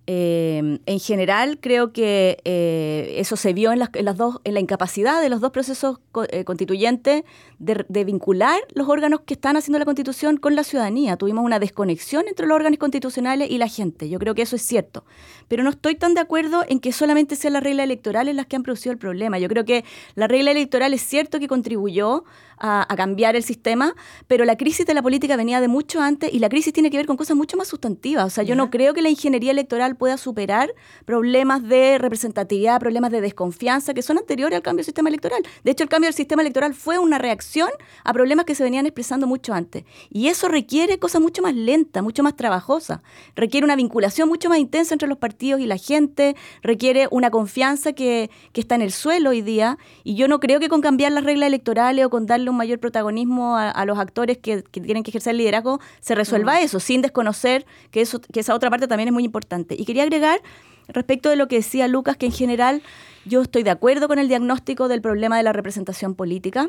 eh, 0.09 0.79
en 0.87 1.01
general, 1.01 1.59
creo 1.61 1.93
que 1.93 2.39
eh, 2.45 3.15
eso 3.17 3.37
se 3.37 3.53
vio 3.53 3.73
en 3.73 3.81
las, 3.81 4.17
dos, 4.17 4.41
en 4.45 4.55
la 4.55 4.61
incapacidad 4.61 5.21
de 5.21 5.29
los 5.29 5.41
dos 5.41 5.51
procesos 5.51 5.99
eh, 6.31 6.45
constituyentes 6.45 7.25
de, 7.59 8.05
vincular 8.05 8.61
los 8.75 8.89
órganos 8.89 9.21
que 9.21 9.35
están 9.35 9.57
haciendo 9.57 9.81
la 9.81 9.85
constitución 9.85 10.37
con 10.37 10.55
la 10.55 10.63
ciudadanía. 10.63 11.17
Tuvimos 11.17 11.45
una 11.45 11.59
desconexión 11.59 12.29
entre 12.29 12.47
los 12.47 12.55
órganos 12.55 12.79
constitucionales 12.79 13.51
y 13.51 13.59
la 13.59 13.67
gente. 13.67 14.09
Yo 14.09 14.21
creo 14.21 14.35
que 14.35 14.43
eso 14.43 14.55
es 14.55 14.63
cierto. 14.63 15.05
Pero 15.49 15.65
no 15.65 15.71
estoy 15.71 15.97
tan 15.97 16.15
de 16.15 16.21
acuerdo 16.21 16.65
en 16.69 16.79
que 16.79 16.93
solamente 16.93 17.35
sean 17.35 17.55
las 17.55 17.65
reglas 17.65 17.85
electorales 17.85 18.37
las 18.37 18.47
que 18.47 18.57
han 18.57 18.63
producido 18.63 18.93
el 18.93 18.99
problema. 18.99 19.39
Yo 19.41 19.49
creo 19.49 19.65
que 19.65 19.85
la 20.15 20.29
regla 20.29 20.53
electoral 20.53 20.95
es 20.95 21.03
cierto 21.03 21.41
que 21.41 21.49
contribuyó 21.49 22.25
a, 22.59 22.87
cambiar 22.97 23.37
el 23.37 23.43
sistema, 23.43 23.95
pero 24.27 24.45
la 24.45 24.57
crisis 24.57 24.87
de 24.87 24.95
la 24.95 25.03
política 25.03 25.37
venía 25.37 25.61
de 25.61 25.69
mucho 25.69 26.01
antes 26.01 26.33
y 26.33 26.39
la 26.39 26.49
crisis 26.49 26.73
tiene 26.73 26.91
que 26.91 26.97
ver 26.97 27.07
con 27.07 27.17
cosas 27.17 27.37
mucho 27.37 27.57
más 27.57 27.69
sustantivas. 27.69 28.27
O 28.27 28.31
sea, 28.31 28.45
yo 28.45 28.55
no 28.55 28.71
creo 28.71 28.95
que 28.95 29.03
la 29.03 29.11
ingeniería 29.11 29.51
electoral 29.51 29.96
pueda 29.97 30.17
superar 30.17 30.73
problemas 31.05 31.63
de 31.63 31.99
representatividad, 31.99 32.81
problemas 32.81 33.11
de 33.11 33.21
desconfianza 33.21 33.95
que 33.95 34.03
son 34.03 34.19
anteriores 34.19 34.57
al 34.57 34.63
cambio 34.63 34.79
del 34.79 34.87
sistema 34.87 35.09
electoral. 35.09 35.43
De 35.65 35.71
hecho, 35.71 35.83
el 35.83 35.89
cambio 35.89 36.09
del 36.09 36.15
sistema 36.15 36.43
electoral 36.43 36.75
fue 36.75 36.99
una 36.99 37.19
reacción 37.19 37.71
a 38.05 38.13
problemas 38.13 38.47
que 38.47 38.55
se 38.55 38.65
venían 38.65 38.87
expresando 38.87 39.27
mucho 39.27 39.55
antes. 39.55 39.85
Y 40.11 40.29
eso 40.29 40.49
requiere 40.49 40.99
cosas 40.99 41.21
mucho 41.21 41.43
más 41.43 41.55
lentas, 41.55 42.03
mucho 42.03 42.23
más 42.23 42.37
trabajosas. 42.37 43.01
Requiere 43.35 43.65
una 43.65 43.77
vinculación 43.77 44.29
mucho 44.29 44.49
más 44.49 44.59
intensa 44.59 44.95
entre 44.95 45.09
los 45.09 45.19
partidos 45.19 45.61
y 45.61 45.67
la 45.67 45.77
gente, 45.77 46.37
requiere 46.63 47.09
una 47.11 47.31
confianza 47.31 47.93
que, 47.93 48.31
que 48.53 48.61
está 48.61 48.75
en 48.75 48.83
el 48.83 48.93
suelo 48.93 49.31
hoy 49.31 49.43
día. 49.43 49.79
Y 50.05 50.15
yo 50.15 50.29
no 50.29 50.41
creo 50.41 50.61
que 50.61 50.69
con 50.69 50.81
cambiar 50.81 51.13
las 51.13 51.25
reglas 51.25 51.47
electorales 51.47 52.05
o 52.05 52.11
con 52.11 52.27
darle 52.27 52.51
un 52.51 52.57
mayor 52.57 52.79
protagonismo 52.79 53.57
a, 53.57 53.85
los 53.87 53.99
actores 53.99 54.39
que, 54.39 54.63
tienen 54.63 55.03
que 55.03 55.11
ejercer 55.11 55.35
liderazgo, 55.35 55.81
se 56.01 56.15
resuelva 56.15 56.55
mm. 56.55 56.65
eso, 56.65 56.81
sin 56.81 57.03
desconocer 57.03 57.67
que, 57.91 58.01
eso, 58.01 58.21
que 58.21 58.41
esa 58.41 58.55
otra 58.55 58.71
parte 58.71 58.89
también 58.89 59.09
es 59.09 59.13
muy 59.15 59.25
importante. 59.25 59.77
Y 59.79 59.85
quería 59.87 60.03
agregar, 60.03 60.43
respecto 60.89 61.31
de 61.31 61.37
lo 61.37 61.49
que 61.49 61.57
decía 61.57 61.89
Lucas, 61.89 62.19
que 62.19 62.27
en 62.27 62.33
general 62.33 62.83
yo 63.25 63.41
estoy 63.41 63.63
de 63.63 63.71
acuerdo 63.71 64.09
con 64.09 64.19
el 64.19 64.29
diagnóstico 64.29 64.89
del 64.89 65.01
problema 65.01 65.39
de 65.39 65.43
la 65.43 65.55
representación 65.55 66.15
política. 66.15 66.69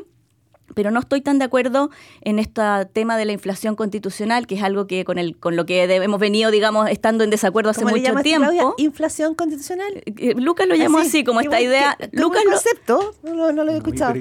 Pero 0.74 0.90
no 0.90 1.00
estoy 1.00 1.20
tan 1.20 1.38
de 1.38 1.44
acuerdo 1.44 1.90
en 2.20 2.38
este 2.38 2.62
tema 2.92 3.16
de 3.16 3.24
la 3.24 3.32
inflación 3.32 3.76
constitucional, 3.76 4.46
que 4.46 4.56
es 4.56 4.62
algo 4.62 4.86
que 4.86 5.04
con 5.04 5.18
el 5.18 5.36
con 5.36 5.56
lo 5.56 5.66
que 5.66 5.84
hemos 5.84 6.20
venido, 6.20 6.50
digamos, 6.50 6.90
estando 6.90 7.24
en 7.24 7.30
desacuerdo 7.30 7.70
hace 7.70 7.84
mucho 7.84 8.14
tiempo. 8.16 8.74
¿Inflación 8.78 9.34
constitucional? 9.34 9.92
Eh, 10.06 10.12
eh, 10.18 10.34
Lucas 10.36 10.66
lo 10.66 10.74
llamó 10.74 10.98
así, 10.98 11.24
como 11.24 11.40
esta 11.40 11.60
idea. 11.60 11.96
Lucas 12.12 12.42
concepto, 12.44 13.14
no, 13.22 13.52
lo 13.52 13.70
he 13.70 13.76
escuchado. 13.76 14.14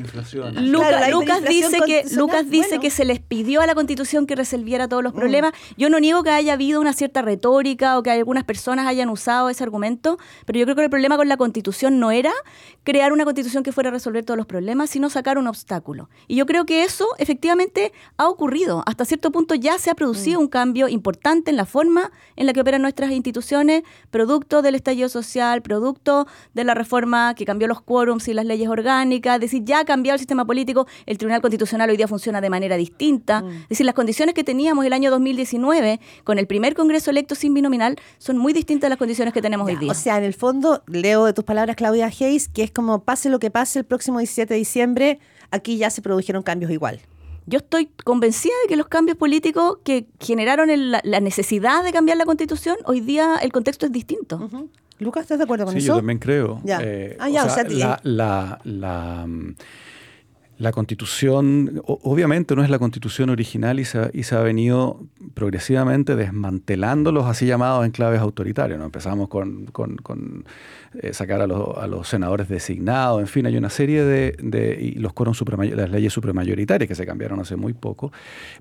Lucas 1.11 1.44
dice 1.47 1.79
que 1.85 2.03
Lucas 2.11 2.50
dice 2.50 2.79
que 2.79 2.89
se 2.89 3.05
les 3.05 3.19
pidió 3.19 3.61
a 3.61 3.67
la 3.67 3.75
Constitución 3.75 4.27
que 4.27 4.35
resolviera 4.35 4.88
todos 4.88 5.03
los 5.03 5.13
mm. 5.13 5.17
problemas. 5.17 5.53
Yo 5.77 5.89
no 5.89 6.00
niego 6.00 6.24
que 6.24 6.29
haya 6.29 6.53
habido 6.53 6.81
una 6.81 6.93
cierta 6.93 7.22
retórica 7.22 7.98
o 7.98 8.03
que 8.03 8.12
algunas 8.12 8.43
personas 8.43 8.88
hayan 8.88 9.10
usado 9.10 9.50
ese 9.50 9.63
argumento, 9.63 10.17
pero 10.45 10.60
yo 10.60 10.65
creo 10.65 10.75
que 10.75 10.83
el 10.83 10.89
problema 10.89 11.17
con 11.17 11.27
la 11.27 11.38
Constitución 11.38 12.00
no 12.00 12.12
era 12.12 12.31
crear 12.83 13.12
una 13.12 13.25
Constitución 13.25 13.63
que 13.63 13.72
fuera 13.72 13.89
a 13.89 13.91
resolver 13.93 14.24
todos 14.24 14.38
los 14.38 14.45
problemas, 14.45 14.89
sino 14.89 15.10
sacar 15.10 15.38
un 15.38 15.48
obstáculo. 15.48 16.10
Y 16.27 16.37
yo 16.38 16.46
creo 16.46 16.65
que 16.65 16.84
eso 16.84 17.08
efectivamente 17.17 17.91
ha 18.17 18.27
ocurrido. 18.29 18.84
Hasta 18.86 19.06
cierto 19.06 19.32
punto 19.32 19.56
ya 19.56 19.77
se 19.79 19.89
ha 19.89 19.96
producido 19.96 20.39
mm. 20.39 20.44
un 20.44 20.48
cambio 20.48 20.88
importante 20.88 21.51
en 21.51 21.58
la 21.58 21.65
forma 21.65 22.12
en 22.36 22.46
la 22.46 22.53
que 22.53 22.62
operan 22.62 22.82
nuestras 22.82 23.12
instituciones, 23.12 23.84
producto 24.12 24.62
del 24.62 24.75
estallido 24.75 25.10
social, 25.10 25.62
producto 25.62 26.27
de 26.53 26.63
la 26.63 26.74
reforma 26.74 27.34
que 27.36 27.46
cambió 27.46 27.67
los 27.67 27.82
quórums 27.82 28.27
y 28.27 28.34
las 28.34 28.46
leyes 28.46 28.70
orgánicas. 28.70 29.36
Es 29.36 29.41
decir, 29.41 29.63
ya 29.65 29.79
ha 29.79 29.86
cambiado 29.86 30.15
el 30.15 30.20
sistema 30.20 30.46
político, 30.46 30.88
el 31.06 31.17
Tribunal 31.17 31.41
Constitucional 31.41 31.89
hoy 31.89 31.98
día 31.98 32.08
funciona 32.08 32.39
de 32.39 32.50
manera 32.50 32.77
distinta. 32.77 33.41
Mm. 33.41 33.50
Es 33.63 33.70
decir, 33.70 33.86
las 33.86 33.96
condiciones 33.96 34.36
que 34.36 34.44
teníamos 34.44 34.86
el 34.86 34.94
año 34.94 35.10
2019 35.12 36.00
con 36.24 36.38
el 36.38 36.48
primer 36.48 36.75
Congreso 36.75 37.10
electo 37.12 37.36
sin 37.36 37.53
binominal 37.53 37.98
son 38.20 38.38
muy 38.38 38.53
distintas 38.53 38.88
a 38.88 38.89
las 38.89 39.00
condiciones 39.00 39.34
que 39.34 39.41
tenemos 39.41 39.67
hoy 39.67 39.75
día. 39.75 39.91
O 39.91 39.96
sea, 39.96 40.17
en 40.17 40.24
el 40.24 40.34
fondo, 40.34 40.84
leo 40.88 41.25
de 41.25 41.34
tus 41.34 41.44
palabras, 41.44 41.75
Claudia 41.75 42.06
Hayes, 42.08 42.48
que 42.48 42.63
es 42.63 42.72
como 42.72 43.03
pase 43.03 43.29
lo 43.29 43.39
que 43.39 43.50
pase 43.50 43.79
el 43.79 43.86
próximo 43.86 44.20
17 44.20 44.53
de 44.53 44.58
diciembre, 44.58 45.20
aquí 45.51 45.77
ya 45.77 45.89
se 45.89 46.01
produjeron 46.01 46.44
cambios 46.44 46.72
igual. 46.72 47.00
Yo 47.46 47.60
estoy 47.60 47.89
convencida 48.04 48.54
de 48.63 48.70
que 48.70 48.75
los 48.75 48.88
cambios 48.88 49.18
políticos 49.18 49.77
que 49.84 50.08
generaron 50.20 50.70
la 50.92 51.20
necesidad 51.22 51.84
de 51.84 51.94
cambiar 51.94 52.18
la 52.18 52.25
constitución, 52.25 52.75
hoy 52.86 53.00
día 53.00 53.38
el 53.42 53.54
contexto 53.54 53.86
es 53.86 53.92
distinto. 53.94 54.50
Lucas, 55.00 55.24
¿estás 55.24 55.38
de 55.38 55.44
acuerdo 55.44 55.66
con 55.66 55.75
eso? 55.75 55.82
Sí, 55.82 55.88
yo 55.88 55.96
también 55.96 56.20
creo. 56.20 56.62
Eh, 56.66 57.16
ah, 57.20 57.30
ya, 57.30 57.46
o 57.46 57.50
sea, 57.50 57.63
la, 58.04 58.60
la, 60.58 60.72
constitución, 60.72 61.82
obviamente 61.86 62.56
no 62.56 62.63
es 62.63 62.70
la 62.70 62.80
constitución 62.80 63.30
original 63.30 63.80
y 63.80 63.86
se, 63.86 64.36
ha, 64.36 64.42
venido 64.42 65.06
progresivamente 65.36 66.16
desmantelando 66.16 67.12
los 67.12 67.25
así 67.25 67.46
llamados 67.46 67.86
enclaves 67.86 68.20
autoritarios. 68.20 68.80
¿no? 68.80 68.86
Empezamos 68.86 69.27
con, 69.27 69.68
con, 69.68 70.46
eh, 71.00 71.13
sacar 71.13 71.41
a 71.41 71.48
los, 71.48 71.77
a 71.77 71.88
los, 71.88 72.08
senadores 72.08 72.48
designados, 72.48 73.22
en 73.22 73.27
fin, 73.27 73.46
hay 73.46 73.58
una 73.58 73.70
serie 73.70 74.03
de, 74.03 74.36
de 74.41 74.77
y 74.82 74.91
los 74.94 75.13
las 75.75 75.89
leyes 75.89 76.13
supramayoritarias 76.13 76.88
que 76.88 76.96
se 76.96 77.06
cambiaron 77.06 77.39
hace 77.39 77.56
muy 77.56 77.74
poco, 77.74 78.12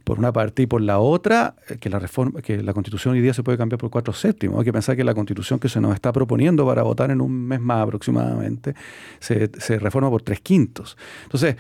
por 0.05 0.19
una 0.19 0.33
parte, 0.33 0.63
y 0.63 0.67
por 0.67 0.81
la 0.81 0.99
otra, 0.99 1.55
eh, 1.69 1.77
que 1.79 1.91
la 1.91 1.99
reforma, 1.99 2.41
que 2.43 2.63
la 2.63 2.73
constitución 2.73 3.15
hoy 3.15 3.21
día 3.21 3.35
se 3.35 3.43
puede 3.43 3.59
cambiar 3.59 3.79
por 3.79 3.91
cuatro 3.91 4.13
séptimos. 4.13 4.59
Hay 4.59 4.65
que 4.65 4.73
pensar 4.73 4.97
que 4.97 5.05
la 5.05 5.15
constitución 5.15 5.59
que 5.59 5.69
se 5.69 5.81
nos 5.81 5.95
está 5.95 6.13
proponiendo 6.13 6.67
para 6.67 6.83
votar 6.83 7.11
en 7.11 7.21
un 7.21 7.33
mes 7.33 7.61
más 7.61 7.83
aproximadamente 7.83 8.75
se 9.19 9.79
reforma 9.79 10.11
por 10.11 10.23
tres 10.23 10.41
quintos. 10.41 10.97
Entonces, 11.25 11.57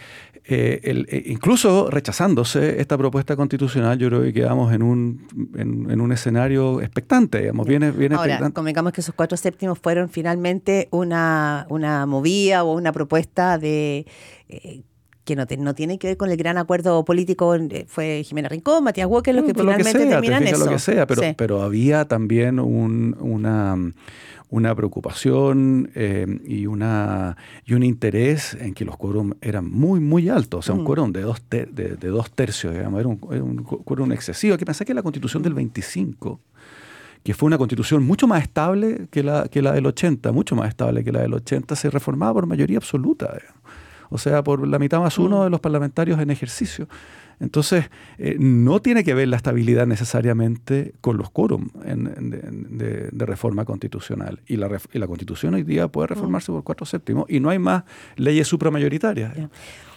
eh, 0.49 0.81
el, 0.85 1.09
eh, 1.11 1.25
incluso 1.27 1.91
rechazándose 1.91 2.81
esta 2.81 2.97
propuesta 2.97 3.35
constitucional, 3.35 3.99
yo 3.99 4.09
creo 4.09 4.23
que 4.23 4.33
quedamos 4.33 4.73
en 4.73 4.83
un, 4.83 5.27
en, 5.57 6.01
un 6.01 6.13
escenario 6.13 6.81
expectante, 6.81 7.41
digamos, 7.41 7.67
viene, 7.67 7.91
viene 7.91 8.15
Ahora, 8.15 8.51
convengamos 8.51 8.93
que 8.93 9.01
esos 9.01 9.13
cuatro 9.15 9.37
séptimos 9.37 9.77
fueron 9.77 10.09
finalmente 10.09 10.87
una, 10.93 11.67
una 11.69 12.07
movida 12.07 12.63
o 12.63 12.75
una 12.75 12.93
propuesta 12.93 13.59
de... 13.59 14.07
Eh, 14.49 14.83
que 15.27 15.37
no, 15.37 15.45
no, 15.59 15.75
tiene 15.75 15.99
que 15.99 16.07
ver 16.07 16.17
con 16.17 16.31
el 16.31 16.39
gran 16.39 16.57
acuerdo 16.57 17.05
político, 17.05 17.55
fue 17.87 18.23
Jimena 18.25 18.49
Rincón, 18.49 18.83
Matías 18.85 19.09
Walker, 19.09 19.35
lo 19.35 19.45
que 19.45 19.53
finalmente 19.53 20.05
lo 20.05 20.11
terminan 20.11 20.47
eso. 20.47 20.65
Lo 20.65 20.71
que 20.71 20.79
sea, 20.79 21.07
pero, 21.07 21.23
pero 21.37 21.63
había 21.63 22.07
también 22.07 22.59
un, 22.59 23.15
una 23.21 23.77
una 24.49 24.75
preocupación 24.75 25.91
eh, 25.95 26.27
y, 26.45 26.67
una, 26.67 27.37
y 27.65 27.75
un 27.75 27.83
interés 27.83 28.55
en 28.55 28.75
que 28.75 28.85
los 28.85 28.97
quórum 28.97 29.33
eran 29.41 29.69
muy, 29.69 29.99
muy 29.99 30.29
altos. 30.29 30.61
O 30.61 30.63
sea, 30.63 30.75
un 30.75 30.83
mm. 30.83 30.85
quórum 30.85 31.13
de 31.13 31.23
dos, 31.23 31.43
de, 31.51 31.97
dos 31.97 32.31
tercios, 32.31 32.73
digamos, 32.73 33.01
era 33.01 33.09
un, 33.09 33.21
era 33.33 33.43
un 33.43 33.65
quórum 33.65 34.13
excesivo. 34.13 34.57
Que 34.57 34.65
pensar 34.65 34.87
que 34.87 34.95
la 34.95 35.03
constitución 35.03 35.43
del 35.43 35.55
25 35.55 36.41
que 37.25 37.35
fue 37.35 37.49
una 37.49 37.59
constitución 37.59 38.05
mucho 38.05 38.29
más 38.29 38.41
estable 38.41 39.09
que 39.11 39.25
la, 39.25 39.49
que 39.49 39.61
la 39.61 39.73
del 39.73 39.85
80, 39.87 40.31
mucho 40.31 40.55
más 40.55 40.69
estable 40.69 41.03
que 41.03 41.11
la 41.11 41.23
del 41.23 41.35
80, 41.35 41.75
se 41.75 41.91
reformaba 41.91 42.35
por 42.35 42.47
mayoría 42.47 42.79
absoluta. 42.79 43.37
O 44.11 44.19
sea, 44.19 44.43
por 44.43 44.67
la 44.67 44.79
mitad 44.79 45.01
más 45.01 45.19
uno 45.19 45.41
mm. 45.41 45.45
de 45.45 45.51
los 45.51 45.61
parlamentarios 45.61 46.21
en 46.21 46.31
ejercicio. 46.31 46.89
Entonces, 47.39 47.91
eh, 48.19 48.37
no 48.39 48.81
tiene 48.81 49.05
que 49.05 49.13
ver 49.13 49.29
la 49.29 49.37
estabilidad 49.37 49.87
necesariamente 49.87 50.95
con 51.01 51.19
los 51.19 51.31
quórum 51.31 51.69
de, 51.85 53.27
reforma 53.27 53.65
constitucional. 53.65 54.41
Y 54.47 54.57
la, 54.57 54.71
la, 54.93 55.07
constitución 55.07 55.55
hoy 55.55 55.63
día 55.63 55.89
puede 55.89 56.09
reformarse 56.09 56.51
por 56.51 56.65
cuatro 56.65 56.87
séptimos 56.87 57.27
y 57.29 57.41
no 57.41 57.51
hay 57.51 57.59
más 57.59 57.85
leyes 58.17 58.49
supramayoritarias. 58.49 59.35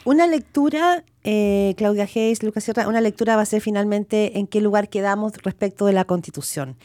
Una 0.04 0.28
lectura, 0.28 1.04
eh, 1.24 1.76
Claudia 1.78 2.04
Hayes, 2.04 2.44
Lucas 2.44 2.64
Sierra, 2.64 2.88
una 2.88 3.02
lectura 3.02 3.36
va 3.36 3.44
a 3.44 3.46
ser 3.46 3.62
finalmente 3.62 4.40
en 4.40 4.48
qué 4.48 4.60
lugar 4.60 4.90
quedamos 4.90 5.34
respecto 5.44 5.86
de 5.86 5.94
la 5.94 6.06
constitución. 6.06 6.76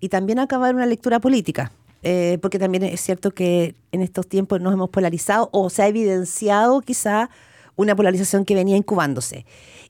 Y 0.00 0.10
también 0.10 0.38
acabar 0.38 0.74
una 0.74 0.86
lectura 0.86 1.18
política. 1.18 1.72
Eh, 2.06 2.38
porque 2.42 2.58
también 2.58 2.84
es 2.84 3.00
cierto 3.00 3.30
que 3.30 3.74
en 3.90 4.02
estos 4.02 4.28
tiempos 4.28 4.60
nos 4.60 4.74
hemos 4.74 4.90
polarizado 4.90 5.48
o 5.52 5.70
se 5.70 5.82
ha 5.82 5.88
evidenciado 5.88 6.82
quizá 6.82 7.30
una 7.76 7.96
polarización 7.96 8.44
que 8.44 8.54
venía 8.54 8.76
incubándose. 8.76 9.46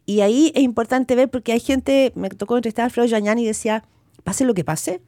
Y 0.06 0.20
ahí 0.20 0.52
es 0.54 0.62
importante 0.62 1.16
ver 1.16 1.28
porque 1.28 1.50
hay 1.50 1.58
gente, 1.58 2.12
me 2.14 2.30
tocó 2.30 2.56
entrevistar 2.56 2.84
a 2.84 2.86
Alfredo 2.86 3.06
Yañán 3.06 3.40
y 3.40 3.44
decía, 3.44 3.84
pase 4.22 4.44
lo 4.44 4.54
que 4.54 4.62
pase, 4.62 5.02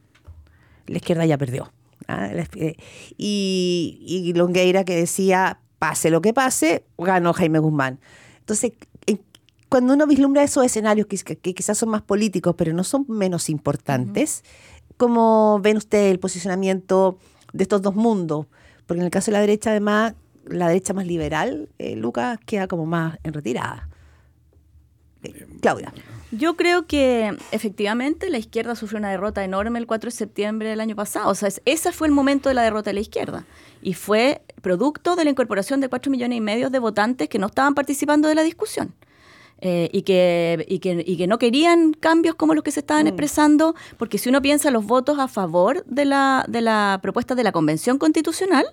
la 0.85 0.97
izquierda 0.97 1.25
ya 1.25 1.37
perdió. 1.37 1.71
¿ah? 2.09 2.29
Eh, 2.55 2.75
y, 3.17 3.99
y 4.05 4.33
Longueira 4.33 4.83
que 4.83 4.97
decía, 4.97 5.61
pase 5.79 6.09
lo 6.09 6.21
que 6.21 6.33
pase, 6.33 6.83
ganó 6.97 7.31
Jaime 7.31 7.59
Guzmán. 7.59 8.01
Entonces, 8.39 8.73
cuando 9.69 9.93
uno 9.93 10.07
vislumbra 10.07 10.43
esos 10.43 10.65
escenarios 10.65 11.07
que, 11.07 11.17
que, 11.17 11.53
quizás 11.53 11.77
son 11.77 11.89
más 11.89 12.01
políticos, 12.01 12.55
pero 12.57 12.73
no 12.73 12.83
son 12.83 13.05
menos 13.07 13.49
importantes, 13.49 14.43
¿cómo 14.97 15.59
ven 15.61 15.77
ustedes 15.77 16.11
el 16.11 16.19
posicionamiento 16.19 17.17
de 17.53 17.63
estos 17.63 17.81
dos 17.81 17.95
mundos? 17.95 18.47
Porque 18.85 18.99
en 18.99 19.05
el 19.05 19.11
caso 19.11 19.31
de 19.31 19.33
la 19.33 19.41
derecha, 19.41 19.71
además, 19.71 20.15
la 20.45 20.67
derecha 20.67 20.93
más 20.93 21.05
liberal, 21.05 21.69
eh, 21.77 21.95
Lucas, 21.95 22.39
queda 22.45 22.67
como 22.67 22.85
más 22.85 23.17
en 23.23 23.33
retirada. 23.33 23.89
Eh, 25.23 25.47
Claudia. 25.61 25.93
Yo 26.31 26.57
creo 26.57 26.87
que 26.87 27.37
efectivamente 27.51 28.29
la 28.29 28.37
izquierda 28.37 28.75
sufrió 28.75 28.99
una 28.99 29.09
derrota 29.09 29.45
enorme 29.45 29.79
el 29.79 29.87
4 29.87 30.09
de 30.09 30.15
septiembre 30.15 30.69
del 30.69 30.81
año 30.81 30.95
pasado. 30.95 31.29
O 31.29 31.35
sea, 31.35 31.49
ese 31.63 31.91
fue 31.93 32.07
el 32.07 32.13
momento 32.13 32.49
de 32.49 32.55
la 32.55 32.63
derrota 32.63 32.89
de 32.89 32.95
la 32.95 32.99
izquierda. 32.99 33.45
Y 33.81 33.93
fue 33.93 34.41
producto 34.61 35.15
de 35.15 35.23
la 35.23 35.29
incorporación 35.29 35.79
de 35.79 35.87
4 35.87 36.11
millones 36.11 36.37
y 36.37 36.41
medio 36.41 36.69
de 36.69 36.79
votantes 36.79 37.29
que 37.29 37.39
no 37.39 37.47
estaban 37.47 37.75
participando 37.75 38.27
de 38.27 38.35
la 38.35 38.43
discusión. 38.43 38.93
Eh, 39.59 39.89
y, 39.91 40.03
que, 40.03 40.65
y, 40.67 40.77
que, 40.79 41.03
y, 41.05 41.17
que, 41.17 41.25
no 41.25 41.39
querían 41.39 41.93
cambios 41.93 42.35
como 42.35 42.53
los 42.53 42.63
que 42.63 42.69
se 42.69 42.81
estaban 42.81 43.05
mm. 43.05 43.07
expresando, 43.07 43.73
porque 43.97 44.19
si 44.19 44.29
uno 44.29 44.39
piensa 44.41 44.69
los 44.69 44.85
votos 44.85 45.17
a 45.17 45.27
favor 45.27 45.83
de 45.85 46.05
la, 46.05 46.45
de 46.47 46.61
la 46.61 46.99
propuesta 47.01 47.33
de 47.33 47.43
la 47.43 47.51
Convención 47.51 47.97
Constitucional, 47.97 48.67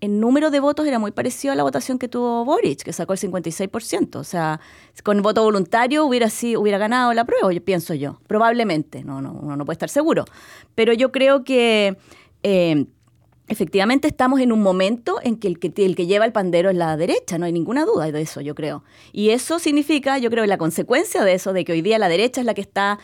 en 0.00 0.20
número 0.20 0.50
de 0.50 0.60
votos 0.60 0.86
era 0.86 0.98
muy 0.98 1.10
parecido 1.10 1.52
a 1.52 1.56
la 1.56 1.64
votación 1.64 1.98
que 1.98 2.08
tuvo 2.08 2.44
Boric, 2.44 2.82
que 2.82 2.92
sacó 2.92 3.14
el 3.14 3.18
56%. 3.18 4.16
O 4.16 4.24
sea, 4.24 4.60
con 5.02 5.20
voto 5.22 5.42
voluntario 5.42 6.04
hubiera, 6.04 6.30
sido, 6.30 6.60
hubiera 6.60 6.78
ganado 6.78 7.12
la 7.14 7.24
prueba, 7.24 7.48
pienso 7.60 7.94
yo. 7.94 8.20
Probablemente, 8.26 9.02
no, 9.02 9.20
no, 9.20 9.32
uno 9.32 9.56
no 9.56 9.64
puede 9.64 9.74
estar 9.74 9.88
seguro. 9.88 10.24
Pero 10.74 10.92
yo 10.92 11.10
creo 11.10 11.42
que 11.42 11.96
eh, 12.44 12.86
efectivamente 13.48 14.08
estamos 14.08 14.40
en 14.40 14.52
un 14.52 14.60
momento 14.60 15.18
en 15.22 15.36
que 15.36 15.48
el, 15.48 15.58
que 15.58 15.72
el 15.76 15.96
que 15.96 16.06
lleva 16.06 16.24
el 16.24 16.32
pandero 16.32 16.70
es 16.70 16.76
la 16.76 16.96
derecha, 16.96 17.38
no 17.38 17.46
hay 17.46 17.52
ninguna 17.52 17.84
duda 17.84 18.10
de 18.10 18.20
eso, 18.20 18.40
yo 18.40 18.54
creo. 18.54 18.84
Y 19.12 19.30
eso 19.30 19.58
significa, 19.58 20.18
yo 20.18 20.30
creo, 20.30 20.46
la 20.46 20.58
consecuencia 20.58 21.24
de 21.24 21.34
eso, 21.34 21.52
de 21.52 21.64
que 21.64 21.72
hoy 21.72 21.82
día 21.82 21.98
la 21.98 22.08
derecha 22.08 22.40
es 22.40 22.46
la 22.46 22.54
que 22.54 22.60
está 22.60 22.98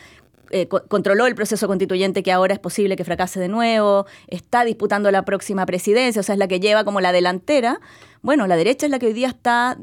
eh, 0.51 0.67
controló 0.67 1.25
el 1.25 1.33
proceso 1.33 1.67
constituyente 1.67 2.21
que 2.21 2.31
ahora 2.31 2.53
es 2.53 2.59
posible 2.59 2.95
que 2.95 3.03
fracase 3.03 3.39
de 3.39 3.47
nuevo, 3.47 4.05
está 4.27 4.63
disputando 4.63 5.09
la 5.09 5.25
próxima 5.25 5.65
presidencia, 5.65 6.19
o 6.19 6.23
sea, 6.23 6.33
es 6.33 6.39
la 6.39 6.47
que 6.47 6.59
lleva 6.59 6.83
como 6.83 7.01
la 7.01 7.11
delantera. 7.11 7.79
Bueno, 8.21 8.45
la 8.45 8.55
derecha 8.55 8.85
es 8.85 8.91
la 8.91 8.99
que 8.99 9.07
hoy 9.07 9.13
día 9.13 9.29
está 9.29 9.77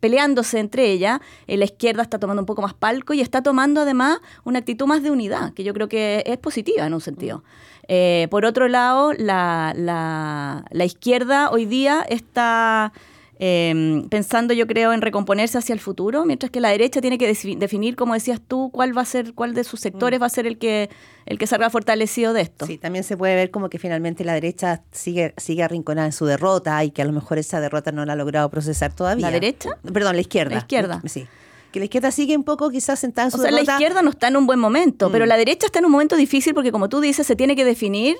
peleándose 0.00 0.58
entre 0.58 0.90
ella, 0.90 1.20
eh, 1.46 1.56
la 1.56 1.64
izquierda 1.64 2.02
está 2.02 2.18
tomando 2.18 2.42
un 2.42 2.46
poco 2.46 2.62
más 2.62 2.74
palco 2.74 3.14
y 3.14 3.20
está 3.20 3.42
tomando 3.42 3.82
además 3.82 4.18
una 4.44 4.58
actitud 4.58 4.86
más 4.86 5.02
de 5.02 5.10
unidad, 5.10 5.52
que 5.54 5.64
yo 5.64 5.72
creo 5.72 5.88
que 5.88 6.24
es 6.26 6.38
positiva 6.38 6.84
en 6.86 6.94
un 6.94 7.00
sentido. 7.00 7.44
Eh, 7.88 8.28
por 8.30 8.44
otro 8.44 8.68
lado, 8.68 9.12
la, 9.14 9.74
la 9.74 10.84
izquierda 10.84 11.50
hoy 11.50 11.64
día 11.64 12.04
está 12.08 12.92
Em, 13.40 14.08
pensando 14.08 14.52
yo 14.52 14.66
creo 14.66 14.92
en 14.92 15.00
recomponerse 15.00 15.58
hacia 15.58 15.72
el 15.72 15.78
futuro, 15.78 16.24
mientras 16.24 16.50
que 16.50 16.60
la 16.60 16.70
derecha 16.70 17.00
tiene 17.00 17.18
que 17.18 17.26
definir, 17.28 17.94
como 17.94 18.14
decías 18.14 18.40
tú, 18.40 18.70
cuál 18.72 18.96
va 18.96 19.02
a 19.02 19.04
ser, 19.04 19.32
cuál 19.34 19.54
de 19.54 19.62
sus 19.62 19.78
sectores 19.78 20.18
mm. 20.18 20.22
va 20.22 20.26
a 20.26 20.30
ser 20.30 20.46
el 20.46 20.58
que, 20.58 20.90
el 21.24 21.38
que 21.38 21.46
salga 21.46 21.70
fortalecido 21.70 22.32
de 22.32 22.40
esto. 22.40 22.66
Sí, 22.66 22.78
también 22.78 23.04
se 23.04 23.16
puede 23.16 23.36
ver 23.36 23.52
como 23.52 23.68
que 23.68 23.78
finalmente 23.78 24.24
la 24.24 24.34
derecha 24.34 24.82
sigue, 24.90 25.34
sigue 25.36 25.62
arrinconada 25.62 26.06
en 26.06 26.12
su 26.12 26.26
derrota 26.26 26.82
y 26.82 26.90
que 26.90 27.02
a 27.02 27.04
lo 27.04 27.12
mejor 27.12 27.38
esa 27.38 27.60
derrota 27.60 27.92
no 27.92 28.04
la 28.04 28.14
ha 28.14 28.16
logrado 28.16 28.50
procesar 28.50 28.92
todavía. 28.92 29.26
¿La 29.26 29.32
derecha? 29.32 29.70
Perdón, 29.92 30.16
la 30.16 30.20
izquierda. 30.20 30.54
La 30.54 30.60
izquierda. 30.60 31.02
Sí 31.06 31.28
que 31.72 31.78
la 31.78 31.84
izquierda 31.84 32.10
sigue 32.10 32.36
un 32.36 32.44
poco 32.44 32.70
quizás 32.70 32.98
sentada 32.98 33.26
en 33.26 33.32
su 33.32 33.38
O 33.38 33.40
sea, 33.40 33.50
la 33.50 33.62
izquierda 33.62 34.02
no 34.02 34.10
está 34.10 34.28
en 34.28 34.36
un 34.36 34.46
buen 34.46 34.58
momento, 34.58 35.10
pero 35.10 35.26
mm. 35.26 35.28
la 35.28 35.36
derecha 35.36 35.66
está 35.66 35.78
en 35.78 35.84
un 35.84 35.92
momento 35.92 36.16
difícil 36.16 36.54
porque 36.54 36.72
como 36.72 36.88
tú 36.88 37.00
dices, 37.00 37.26
se 37.26 37.36
tiene 37.36 37.56
que 37.56 37.64
definir 37.64 38.16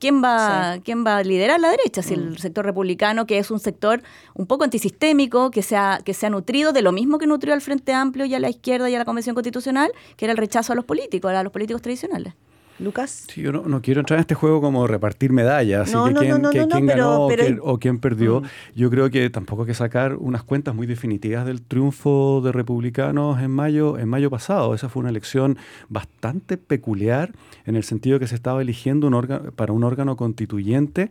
quién 0.00 0.22
va, 0.22 0.78
quién 0.84 1.04
va 1.04 1.18
a 1.18 1.22
liderar 1.22 1.60
la 1.60 1.70
derecha, 1.70 2.02
si 2.02 2.14
el 2.14 2.30
mm. 2.30 2.36
sector 2.36 2.64
republicano, 2.64 3.26
que 3.26 3.38
es 3.38 3.50
un 3.50 3.60
sector 3.60 4.02
un 4.34 4.46
poco 4.46 4.64
antisistémico, 4.64 5.50
que 5.50 5.62
se, 5.62 5.76
ha, 5.76 6.00
que 6.04 6.14
se 6.14 6.26
ha 6.26 6.30
nutrido 6.30 6.72
de 6.72 6.82
lo 6.82 6.92
mismo 6.92 7.18
que 7.18 7.26
nutrió 7.26 7.54
al 7.54 7.60
Frente 7.60 7.92
Amplio 7.92 8.24
y 8.24 8.34
a 8.34 8.40
la 8.40 8.48
izquierda 8.48 8.88
y 8.88 8.94
a 8.94 8.98
la 8.98 9.04
Convención 9.04 9.34
Constitucional, 9.34 9.92
que 10.16 10.24
era 10.24 10.32
el 10.32 10.38
rechazo 10.38 10.72
a 10.72 10.76
los 10.76 10.84
políticos, 10.84 11.32
a 11.32 11.42
los 11.42 11.52
políticos 11.52 11.82
tradicionales. 11.82 12.34
Lucas. 12.78 13.24
Sí, 13.28 13.42
yo 13.42 13.52
no, 13.52 13.82
quiero 13.82 14.00
entrar 14.00 14.18
en 14.18 14.20
este 14.20 14.34
juego 14.34 14.60
como 14.60 14.86
repartir 14.86 15.32
medallas, 15.32 15.92
no, 15.92 16.04
quién, 16.04 16.30
ganó 16.30 16.48
o, 16.48 17.78
quién, 17.78 17.98
perdió. 17.98 18.40
Mm. 18.40 18.44
Yo 18.76 18.90
creo 18.90 19.10
que 19.10 19.28
tampoco 19.30 19.62
hay 19.62 19.68
que 19.68 19.74
sacar 19.74 20.14
unas 20.14 20.44
cuentas 20.44 20.74
muy 20.74 20.86
definitivas 20.86 21.44
del 21.44 21.62
triunfo 21.62 22.40
de 22.42 22.52
republicanos 22.52 23.40
en 23.40 23.50
mayo, 23.50 23.98
en 23.98 24.08
mayo 24.08 24.30
pasado. 24.30 24.74
Esa 24.74 24.88
fue 24.88 25.00
una 25.00 25.10
elección 25.10 25.58
bastante 25.88 26.56
peculiar 26.56 27.32
en 27.66 27.76
el 27.76 27.82
sentido 27.82 28.18
que 28.18 28.26
se 28.26 28.34
estaba 28.34 28.62
eligiendo 28.62 29.06
un 29.06 29.14
órgano, 29.14 29.50
para 29.52 29.72
un 29.72 29.82
órgano 29.82 30.16
constituyente 30.16 31.10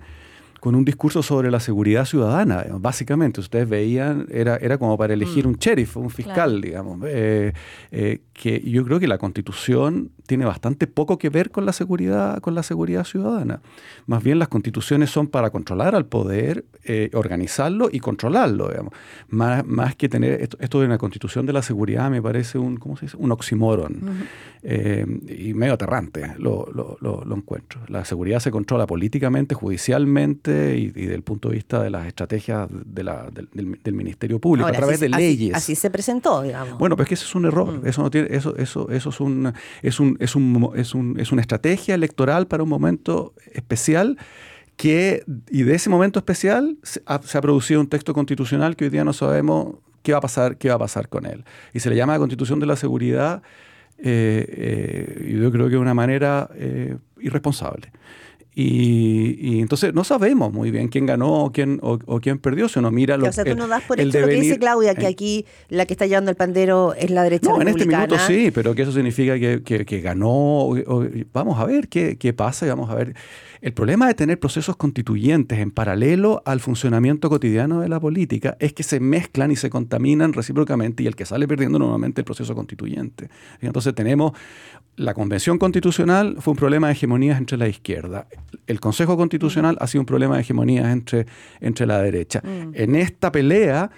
con 0.60 0.76
un 0.76 0.86
discurso 0.86 1.22
sobre 1.22 1.52
la 1.52 1.60
seguridad 1.60 2.06
ciudadana, 2.06 2.66
básicamente. 2.80 3.40
Ustedes 3.40 3.68
veían, 3.70 4.28
era, 4.32 4.58
era 4.58 4.78
como 4.78 4.98
para 4.98 5.14
elegir 5.14 5.46
mm. 5.46 5.50
un 5.50 5.56
sheriff, 5.56 5.98
un 5.98 6.10
fiscal, 6.10 6.62
digamos. 6.62 7.00
Eh, 7.08 7.54
eh, 7.92 8.22
que 8.34 8.62
yo 8.62 8.84
creo 8.86 9.00
que 9.00 9.08
la 9.08 9.18
constitución 9.18 10.12
tiene 10.28 10.46
bastante 10.46 10.88
poco 10.88 11.18
que 11.18 11.30
ver 11.30 11.52
con 11.52 11.66
la 11.66 11.74
seguridad, 11.74 12.40
con 12.40 12.56
la 12.56 12.64
seguridad 12.64 13.04
ciudadana. 13.04 13.62
Más 14.06 14.24
bien 14.24 14.40
las 14.40 14.48
constituciones 14.48 15.10
son 15.10 15.28
para 15.28 15.50
controlar 15.50 15.96
al 15.96 16.06
poder, 16.06 16.66
eh, 16.84 17.10
organizarlo 17.14 17.90
y 17.92 18.00
controlarlo, 18.00 18.70
digamos. 18.70 18.94
Más, 19.30 19.66
más 19.66 19.96
que 19.96 20.10
tener 20.10 20.42
esto, 20.60 20.80
de 20.80 20.86
una 20.86 20.98
constitución 20.98 21.46
de 21.46 21.54
la 21.54 21.62
seguridad 21.62 22.10
me 22.12 22.22
parece 22.22 22.58
un, 22.58 22.78
¿cómo 22.78 22.98
se 22.98 23.06
dice? 23.06 23.18
Un 23.18 23.32
oxímoron. 23.32 24.28
y 24.64 25.54
medio 25.54 25.74
aterrante 25.74 26.34
lo, 26.38 26.68
lo, 26.72 26.98
lo 27.00 27.36
encuentro. 27.36 27.82
La 27.88 28.06
seguridad 28.06 28.40
se 28.40 28.52
controla 28.52 28.86
políticamente, 28.86 29.56
judicialmente, 29.56 30.47
Constituyente 30.48 30.78
y, 30.78 31.06
del 31.06 31.24
punto 31.24 31.50
de 31.50 31.56
vista 31.56 31.82
de 31.82 31.90
las 31.90 32.08
estrategias 32.08 32.68
de 32.70 33.04
la, 33.04 33.30
del, 33.32 33.94
Ministerio 33.94 34.40
Público, 34.40 34.68
a 34.68 34.72
través 34.72 35.00
de 35.00 35.10
leyes. 35.10 35.56
Así, 35.56 35.76
se 35.76 35.90
presentó, 35.90 36.42
digamos. 36.42 36.78
Bueno, 36.78 36.96
pues 36.96 37.08
que 37.08 37.16
ese 37.16 37.26
es 37.26 37.36
un 37.36 37.46
error. 37.46 37.82
Mm. 37.82 37.88
Eso 37.88 38.02
no 38.02 38.10
tiene, 38.10 38.28
eso, 38.32 38.56
eso, 38.58 38.90
eso 38.90 39.10
es 39.10 39.20
un, 39.20 39.54
es 39.82 40.00
un, 40.00 40.18
es 40.20 40.36
un, 40.36 40.72
es 40.76 40.96
un, 40.96 41.20
es 41.20 41.32
una 41.32 41.42
estrategia 41.42 41.96
electoral 41.96 42.48
para 42.48 42.64
un 42.64 42.70
momento 42.70 43.34
especial 43.54 44.18
que, 44.76 45.24
y 45.50 45.64
de 45.64 45.76
ese 45.76 45.90
momento 45.90 46.20
especial 46.20 46.78
se 46.84 47.02
ha, 47.06 47.20
producido 47.20 47.82
un 47.82 47.88
texto 47.88 48.14
constitucional 48.14 48.76
que 48.76 48.86
hoy 48.86 48.90
día 48.92 49.04
no 49.04 49.14
sabemos 49.14 49.76
qué 50.04 50.12
va 50.14 50.20
a 50.20 50.22
pasar, 50.22 50.58
qué 50.58 50.70
va 50.70 50.76
a 50.76 50.80
pasar 50.80 51.10
con 51.10 51.26
él. 51.26 51.44
Y 51.74 51.80
se 51.80 51.90
le 51.90 51.96
llama 51.96 52.14
la 52.14 52.20
Constitución 52.20 52.60
de 52.60 52.68
la 52.68 52.76
Seguridad, 52.76 53.42
eh, 53.98 54.46
eh, 54.48 55.28
y 55.30 55.42
yo 55.42 55.52
creo 55.52 55.66
que 55.66 55.72
de 55.72 55.78
una 55.78 55.96
manera 55.96 56.50
eh, 56.56 56.96
irresponsable. 57.20 57.92
Y, 58.60 59.60
entonces 59.62 59.94
no 59.94 60.04
sabemos 60.04 60.52
muy 60.52 60.72
bien 60.72 60.88
quién 60.88 61.06
ganó 61.06 61.44
o 61.44 61.52
quién, 61.52 61.78
o, 61.84 62.20
quién 62.20 62.40
perdió. 62.40 62.68
Si 62.68 62.80
uno 62.80 62.90
mira 62.90 63.16
lo, 63.16 63.28
o 63.28 63.32
sea, 63.32 63.46
tú 63.46 63.56
no 63.56 63.68
das 63.68 63.84
por 63.84 64.00
hecho 64.00 64.20
lo 64.20 64.28
que 64.28 64.42
dice 64.42 64.58
Claudia, 64.58 64.96
que 64.96 65.06
aquí 65.06 65.46
la 65.70 65.86
que 65.86 65.94
está 65.94 66.08
llevando 66.08 66.32
el 66.32 66.38
pandero 66.38 66.96
es 66.96 67.12
la 67.12 67.22
derecha 67.22 67.52
No, 67.52 67.62
en 67.62 67.68
este 67.68 67.86
minuto 67.86 68.18
sí, 68.18 68.50
pero 68.50 68.74
que 68.74 68.82
eso 68.82 68.92
significa 68.92 69.38
que, 69.38 69.62
que, 69.62 70.02
ganó. 70.02 70.72
vamos 71.34 71.60
a 71.60 71.66
ver 71.66 71.88
qué, 71.88 72.18
qué 72.18 72.34
pasa 72.34 72.66
y 72.66 72.70
vamos 72.70 72.90
a 72.90 72.96
ver. 72.96 73.14
El 73.62 73.74
problema 73.74 74.08
de 74.08 74.16
tener 74.16 74.40
procesos 74.40 74.76
constituyentes 74.76 75.60
en 75.60 75.70
paralelo 75.70 76.42
al 76.44 76.60
funcionamiento 76.60 77.30
cotidiano 77.30 77.82
de 77.82 77.90
la 77.90 78.00
política 78.00 78.58
es 78.60 78.74
que 78.74 78.82
se 78.82 79.00
mezclan 79.00 79.52
y 79.52 79.56
se 79.56 79.70
contaminan 79.70 80.34
recíprocamente 80.34 81.04
y 81.04 81.08
el 81.08 81.16
que 81.16 81.26
sale 81.26 81.48
perdiendo 81.48 81.78
normalmente 81.78 82.22
el 82.22 82.26
proceso 82.26 82.56
constituyente. 82.56 83.30
entonces 83.62 83.94
tenemos 83.94 84.34
la 84.98 85.14
convención 85.14 85.60
constitucional 85.60 86.38
fue 86.40 86.52
un 86.54 86.58
problema 86.58 86.88
de 86.88 86.94
hegemonías 86.94 87.38
entre 87.38 87.58
la 87.58 87.68
izquierda. 87.68 88.28
El 88.66 88.80
Consejo 88.80 89.18
Constitucional 89.18 89.78
ha 89.80 89.88
sido 89.88 90.02
un 90.02 90.06
problema 90.06 90.36
de 90.36 90.42
hegemonías 90.42 90.88
entre, 90.88 91.26
entre 91.60 91.86
la 91.86 92.02
derecha. 92.02 92.42
Mm. 92.44 92.72
En 92.74 92.96
esta 92.96 93.32
pelea 93.32 93.90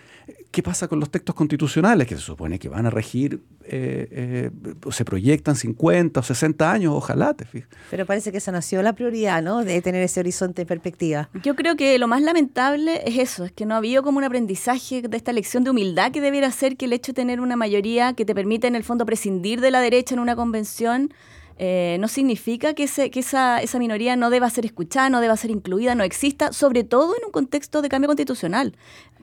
¿Qué 0.51 0.63
pasa 0.63 0.87
con 0.87 0.99
los 0.99 1.11
textos 1.11 1.35
constitucionales 1.35 2.07
que 2.07 2.15
se 2.15 2.21
supone 2.21 2.57
que 2.57 2.69
van 2.69 2.87
a 2.87 2.89
regir, 2.89 3.39
eh, 3.65 4.07
eh, 4.11 4.51
se 4.89 5.05
proyectan 5.05 5.55
50 5.55 6.19
o 6.19 6.23
60 6.23 6.71
años, 6.71 6.93
ojalá, 6.95 7.35
te 7.35 7.45
fijas? 7.45 7.69
Pero 7.91 8.07
parece 8.07 8.31
que 8.31 8.39
esa 8.39 8.51
nació 8.51 8.81
la 8.81 8.93
prioridad, 8.93 9.43
¿no? 9.43 9.63
De 9.63 9.79
tener 9.83 10.01
ese 10.01 10.21
horizonte 10.21 10.63
de 10.63 10.65
perspectiva. 10.65 11.29
Yo 11.43 11.55
creo 11.55 11.75
que 11.75 11.99
lo 11.99 12.07
más 12.07 12.23
lamentable 12.23 13.03
es 13.05 13.19
eso, 13.19 13.45
es 13.45 13.51
que 13.51 13.67
no 13.67 13.75
ha 13.75 13.77
habido 13.77 14.01
como 14.01 14.17
un 14.17 14.23
aprendizaje 14.23 15.03
de 15.03 15.17
esta 15.17 15.33
lección 15.33 15.63
de 15.63 15.69
humildad 15.69 16.11
que 16.11 16.19
debiera 16.19 16.51
ser 16.51 16.77
que 16.77 16.85
el 16.85 16.93
hecho 16.93 17.11
de 17.11 17.17
tener 17.17 17.41
una 17.41 17.55
mayoría 17.55 18.13
que 18.13 18.25
te 18.25 18.33
permite 18.33 18.65
en 18.65 18.75
el 18.75 18.83
fondo 18.83 19.05
prescindir 19.05 19.61
de 19.61 19.69
la 19.69 19.81
derecha 19.81 20.15
en 20.15 20.19
una 20.19 20.35
convención 20.35 21.13
eh, 21.61 21.97
no 21.99 22.07
significa 22.07 22.73
que, 22.73 22.87
que 22.87 23.19
esa, 23.19 23.61
esa, 23.61 23.79
minoría 23.79 24.15
no 24.15 24.29
deba 24.29 24.49
ser 24.49 24.65
escuchada, 24.65 25.09
no 25.09 25.19
deba 25.19 25.35
ser 25.35 25.51
incluida, 25.51 25.93
no 25.93 26.05
exista, 26.05 26.53
sobre 26.53 26.85
todo 26.85 27.17
en 27.17 27.25
un 27.25 27.31
contexto 27.31 27.81
de 27.81 27.89
cambio 27.89 28.07
constitucional. 28.07 28.77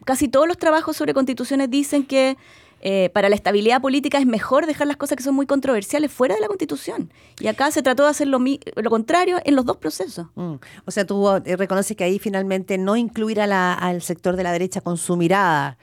Casi 0.04 0.28
todos 0.28 0.46
los 0.46 0.58
trabajos 0.58 0.98
sobre 0.98 1.14
constituciones 1.14 1.70
dicen 1.70 2.04
que 2.04 2.36
eh, 2.82 3.08
para 3.14 3.30
la 3.30 3.36
estabilidad 3.36 3.80
política 3.80 4.18
es 4.18 4.26
mejor 4.26 4.66
dejar 4.66 4.86
las 4.86 4.98
cosas 4.98 5.16
que 5.16 5.24
son 5.24 5.34
muy 5.34 5.46
controversiales 5.46 6.12
fuera 6.12 6.34
de 6.34 6.42
la 6.42 6.46
constitución. 6.46 7.10
Y 7.40 7.46
acá 7.46 7.70
se 7.70 7.82
trató 7.82 8.02
de 8.02 8.10
hacer 8.10 8.28
lo, 8.28 8.38
lo 8.38 8.90
contrario 8.90 9.40
en 9.44 9.56
los 9.56 9.64
dos 9.64 9.78
procesos. 9.78 10.26
Mm. 10.34 10.56
O 10.84 10.90
sea, 10.90 11.06
tú 11.06 11.26
eh, 11.28 11.56
reconoces 11.56 11.96
que 11.96 12.04
ahí 12.04 12.18
finalmente 12.18 12.76
no 12.76 12.96
incluir 12.96 13.40
al 13.40 14.02
sector 14.02 14.36
de 14.36 14.42
la 14.42 14.52
derecha 14.52 14.82
con 14.82 14.98
su 14.98 15.16
mirada 15.16 15.78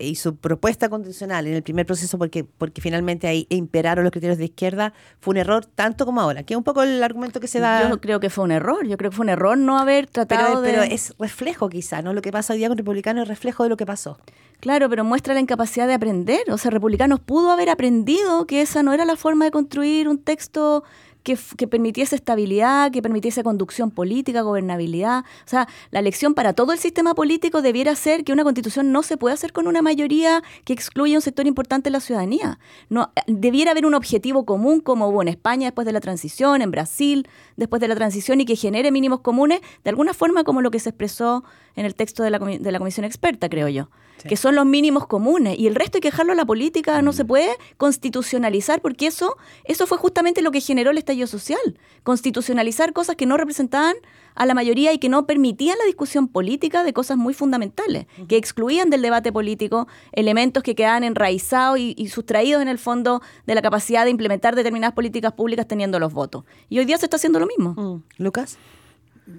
y 0.00 0.14
su 0.14 0.36
propuesta 0.36 0.88
constitucional 0.88 1.46
en 1.46 1.54
el 1.54 1.62
primer 1.62 1.86
proceso, 1.86 2.18
porque, 2.18 2.44
porque 2.44 2.80
finalmente 2.80 3.28
ahí 3.28 3.46
imperaron 3.50 4.04
los 4.04 4.10
criterios 4.10 4.38
de 4.38 4.46
izquierda, 4.46 4.92
fue 5.20 5.32
un 5.32 5.38
error 5.38 5.66
tanto 5.66 6.06
como 6.06 6.20
ahora, 6.20 6.42
que 6.42 6.54
es 6.54 6.58
un 6.58 6.64
poco 6.64 6.82
el 6.82 7.02
argumento 7.02 7.40
que 7.40 7.48
se 7.48 7.60
da. 7.60 7.88
Yo 7.88 8.00
creo 8.00 8.20
que 8.20 8.30
fue 8.30 8.44
un 8.44 8.52
error, 8.52 8.86
yo 8.86 8.96
creo 8.96 9.10
que 9.10 9.16
fue 9.16 9.24
un 9.24 9.30
error 9.30 9.58
no 9.58 9.78
haber 9.78 10.06
tratado 10.06 10.46
pero, 10.46 10.60
de... 10.60 10.70
Pero 10.70 10.82
es 10.82 11.14
reflejo 11.18 11.68
quizá, 11.68 12.02
¿no? 12.02 12.12
Lo 12.12 12.22
que 12.22 12.32
pasa 12.32 12.52
hoy 12.52 12.58
día 12.58 12.68
con 12.68 12.78
republicanos 12.78 13.22
es 13.22 13.28
reflejo 13.28 13.62
de 13.62 13.68
lo 13.68 13.76
que 13.76 13.86
pasó. 13.86 14.18
Claro, 14.60 14.90
pero 14.90 15.04
muestra 15.04 15.32
la 15.34 15.40
incapacidad 15.40 15.86
de 15.86 15.94
aprender. 15.94 16.42
O 16.50 16.58
sea, 16.58 16.70
republicanos 16.70 17.20
pudo 17.20 17.50
haber 17.50 17.70
aprendido 17.70 18.46
que 18.46 18.60
esa 18.60 18.82
no 18.82 18.92
era 18.92 19.04
la 19.04 19.16
forma 19.16 19.46
de 19.46 19.50
construir 19.50 20.06
un 20.08 20.18
texto 20.18 20.84
que, 21.22 21.36
permitiese 21.66 22.16
estabilidad, 22.16 22.90
que 22.90 23.02
permitiese 23.02 23.42
conducción 23.42 23.90
política, 23.90 24.42
gobernabilidad. 24.42 25.20
O 25.20 25.48
sea, 25.48 25.68
la 25.90 26.02
lección 26.02 26.34
para 26.34 26.52
todo 26.52 26.72
el 26.72 26.78
sistema 26.78 27.14
político 27.14 27.62
debiera 27.62 27.94
ser 27.94 28.24
que 28.24 28.32
una 28.32 28.44
constitución 28.44 28.92
no 28.92 29.02
se 29.02 29.16
puede 29.16 29.34
hacer 29.34 29.52
con 29.52 29.66
una 29.66 29.82
mayoría 29.82 30.42
que 30.64 30.72
excluya 30.72 31.16
un 31.16 31.22
sector 31.22 31.46
importante 31.46 31.90
de 31.90 31.92
la 31.92 32.00
ciudadanía. 32.00 32.58
No, 32.88 33.12
debiera 33.26 33.72
haber 33.72 33.86
un 33.86 33.94
objetivo 33.94 34.44
común 34.44 34.80
como 34.80 35.08
hubo 35.08 35.22
en 35.22 35.28
España 35.28 35.66
después 35.66 35.86
de 35.86 35.92
la 35.92 36.00
transición, 36.00 36.62
en 36.62 36.70
Brasil 36.70 37.28
después 37.56 37.80
de 37.80 37.88
la 37.88 37.94
transición 37.94 38.40
y 38.40 38.46
que 38.46 38.56
genere 38.56 38.90
mínimos 38.90 39.20
comunes, 39.20 39.60
de 39.84 39.90
alguna 39.90 40.14
forma 40.14 40.44
como 40.44 40.62
lo 40.62 40.70
que 40.70 40.78
se 40.78 40.90
expresó 40.90 41.44
en 41.76 41.86
el 41.86 41.94
texto 41.94 42.22
de 42.22 42.30
la, 42.30 42.38
de 42.38 42.72
la 42.72 42.78
comisión 42.78 43.04
experta, 43.04 43.48
creo 43.48 43.68
yo, 43.68 43.90
que 44.28 44.36
son 44.36 44.54
los 44.54 44.66
mínimos 44.66 45.06
comunes. 45.06 45.58
Y 45.58 45.66
el 45.66 45.74
resto 45.74 45.98
hay 45.98 46.00
que 46.00 46.10
dejarlo 46.10 46.32
a 46.32 46.36
la 46.36 46.44
política, 46.44 47.00
no 47.02 47.12
se 47.12 47.24
mm. 47.24 47.26
puede 47.26 47.50
constitucionalizar, 47.76 48.80
porque 48.80 49.06
eso, 49.06 49.36
eso 49.64 49.86
fue 49.86 49.98
justamente 49.98 50.42
lo 50.42 50.50
que 50.50 50.60
generó 50.60 50.90
el 50.90 50.98
estallido 50.98 51.26
social. 51.26 51.78
Constitucionalizar 52.02 52.92
cosas 52.92 53.16
que 53.16 53.26
no 53.26 53.36
representaban 53.36 53.96
a 54.34 54.46
la 54.46 54.54
mayoría 54.54 54.92
y 54.92 54.98
que 54.98 55.08
no 55.08 55.26
permitían 55.26 55.78
la 55.78 55.84
discusión 55.84 56.28
política 56.28 56.84
de 56.84 56.92
cosas 56.92 57.16
muy 57.16 57.34
fundamentales, 57.34 58.06
que 58.28 58.36
excluían 58.36 58.90
del 58.90 59.02
debate 59.02 59.32
político 59.32 59.88
elementos 60.12 60.62
que 60.62 60.74
quedaban 60.74 61.04
enraizados 61.04 61.78
y, 61.78 62.08
sustraídos 62.08 62.62
en 62.62 62.68
el 62.68 62.78
fondo 62.78 63.22
de 63.46 63.54
la 63.54 63.62
capacidad 63.62 64.04
de 64.04 64.10
implementar 64.10 64.56
determinadas 64.56 64.94
políticas 64.94 65.32
públicas 65.32 65.66
teniendo 65.66 65.98
los 65.98 66.12
votos. 66.12 66.44
Y 66.68 66.78
hoy 66.78 66.84
día 66.84 66.98
se 66.98 67.06
está 67.06 67.16
haciendo 67.16 67.38
lo 67.38 67.46
mismo. 67.46 67.74
Mm. 67.76 68.22
Lucas. 68.22 68.58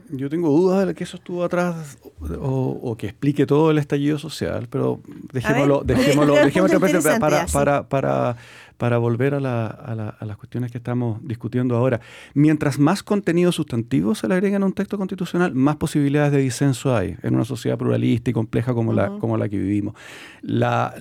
Yo 0.09 0.29
tengo 0.29 0.49
dudas 0.49 0.87
de 0.87 0.93
que 0.93 1.03
eso 1.03 1.17
estuvo 1.17 1.43
atrás 1.43 1.97
o, 2.39 2.95
que 2.97 3.07
explique 3.07 3.45
todo 3.45 3.71
el 3.71 3.77
estallido 3.77 4.17
social, 4.17 4.67
pero 4.69 5.01
dejémoslo, 5.31 5.83
dejémoslo, 5.83 6.35
dejémoslo 6.45 6.79
para, 7.19 7.45
para, 7.47 7.87
para, 7.87 8.37
para 8.81 8.97
volver 8.97 9.35
a, 9.35 9.39
las 9.39 10.37
cuestiones 10.37 10.71
que 10.71 10.79
estamos 10.79 11.19
discutiendo 11.21 11.75
ahora. 11.77 12.01
Mientras 12.33 12.79
más 12.79 13.03
contenido 13.03 13.51
sustantivo 13.51 14.15
se 14.15 14.27
le 14.27 14.33
agrega 14.33 14.55
en 14.55 14.63
un 14.63 14.73
texto 14.73 14.97
constitucional, 14.97 15.53
más 15.53 15.75
posibilidades 15.75 16.31
de 16.31 16.39
disenso 16.39 16.95
hay 16.95 17.15
en 17.21 17.35
una 17.35 17.45
sociedad 17.45 17.77
pluralista 17.77 18.31
y 18.31 18.33
compleja 18.33 18.73
como, 18.73 18.91
la, 18.91 19.19
como 19.19 19.37
la 19.37 19.49
que 19.49 19.59
vivimos. 19.59 19.93
La, 20.41 20.95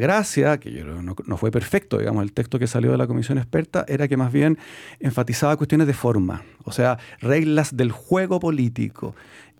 gracia, 0.00 0.60
que 0.60 0.70
yo 0.70 0.84
no, 0.84 1.16
no 1.26 1.36
fue 1.36 1.50
perfecto, 1.50 1.98
digamos, 1.98 2.22
el 2.22 2.32
texto 2.32 2.60
que 2.60 2.68
salió 2.68 2.92
de 2.92 2.98
la 2.98 3.08
comisión 3.08 3.36
experta, 3.38 3.84
era 3.88 4.06
que 4.06 4.16
más 4.16 4.32
bien 4.32 4.56
enfatizaba 5.00 5.56
cuestiones 5.56 5.88
de 5.88 5.94
forma, 5.94 6.44
o 6.62 6.70
sea, 6.70 6.98
reglas 7.20 7.76
del 7.76 7.90
juego 7.90 8.38
político. 8.38 9.16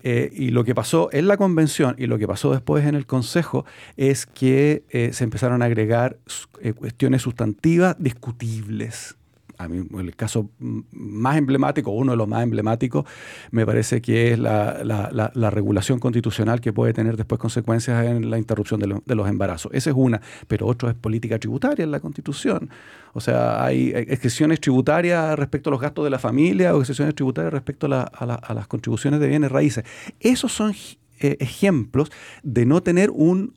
Eh, 0.06 0.30
y 0.34 0.50
lo 0.50 0.64
que 0.64 0.74
pasó 0.74 1.08
en 1.12 1.26
la 1.26 1.38
convención 1.38 1.94
y 1.96 2.06
lo 2.06 2.18
que 2.18 2.28
pasó 2.28 2.52
después 2.52 2.84
en 2.84 2.94
el 2.94 3.06
Consejo 3.06 3.64
es 3.96 4.26
que 4.26 4.84
eh, 4.90 5.14
se 5.14 5.24
empezaron 5.24 5.62
a 5.62 5.64
agregar 5.64 6.18
eh, 6.60 6.74
cuestiones 6.74 7.22
sustantivas 7.22 7.96
discutibles 7.98 9.16
a 9.58 9.68
mí 9.68 9.86
el 9.98 10.16
caso 10.16 10.50
más 10.58 11.36
emblemático, 11.36 11.90
uno 11.90 12.12
de 12.12 12.16
los 12.16 12.28
más 12.28 12.42
emblemáticos, 12.42 13.04
me 13.50 13.64
parece 13.66 14.00
que 14.00 14.32
es 14.32 14.38
la, 14.38 15.50
regulación 15.50 15.98
constitucional 15.98 16.60
que 16.60 16.72
puede 16.72 16.92
tener 16.92 17.16
después 17.16 17.38
consecuencias 17.38 18.04
en 18.06 18.30
la 18.30 18.38
interrupción 18.38 18.80
de, 18.80 19.14
los 19.14 19.28
embarazos. 19.28 19.72
Esa 19.74 19.90
es 19.90 19.96
una, 19.96 20.20
pero 20.48 20.66
otro 20.66 20.88
es 20.88 20.94
política 20.94 21.38
tributaria 21.38 21.84
en 21.84 21.90
la 21.90 22.00
Constitución. 22.00 22.70
O 23.12 23.20
sea, 23.20 23.64
hay 23.64 23.92
excepciones 23.94 24.60
tributarias 24.60 25.38
respecto 25.38 25.70
a 25.70 25.72
los 25.72 25.80
gastos 25.80 26.04
de 26.04 26.10
la 26.10 26.18
familia 26.18 26.74
o 26.74 26.80
excepciones 26.80 27.14
tributarias 27.14 27.52
respecto 27.52 27.86
a, 27.86 28.54
las 28.54 28.66
contribuciones 28.66 29.20
de 29.20 29.28
bienes 29.28 29.52
raíces. 29.52 29.84
Esos 30.20 30.52
son 30.52 30.74
eh, 31.20 31.36
ejemplos 31.40 32.10
de 32.42 32.66
no 32.66 32.82
tener 32.82 33.10
un, 33.10 33.54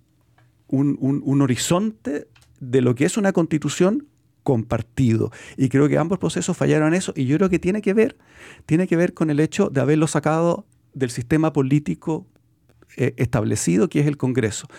un 0.67 1.41
horizonte 1.41 2.27
de 2.59 2.81
lo 2.81 2.95
que 2.95 3.05
es 3.05 3.17
una 3.17 3.33
constitución 3.33 4.07
compartido. 4.47 5.29
Y 5.57 5.67
creo 5.67 5.89
que 5.89 5.97
ambos 5.97 6.19
procesos 6.19 6.55
fallaron 6.55 6.87
en 6.87 6.93
eso 6.93 7.11
y 7.17 7.25
yo 7.25 7.35
creo 7.35 7.49
que 7.49 7.59
tiene 7.59 7.81
que 7.81 7.93
ver, 7.93 8.17
tiene 8.65 8.87
que 8.87 8.95
ver 8.95 9.13
con 9.13 9.29
el 9.29 9.41
hecho 9.41 9.69
de 9.69 9.81
haberlo 9.81 10.07
sacado 10.07 10.65
del 10.93 11.09
sistema 11.09 11.51
político 11.51 12.25
eh, 12.95 13.13
establecido 13.17 13.89
que 13.89 13.99
es 13.99 14.07
el 14.07 14.15
Congreso. 14.15 14.69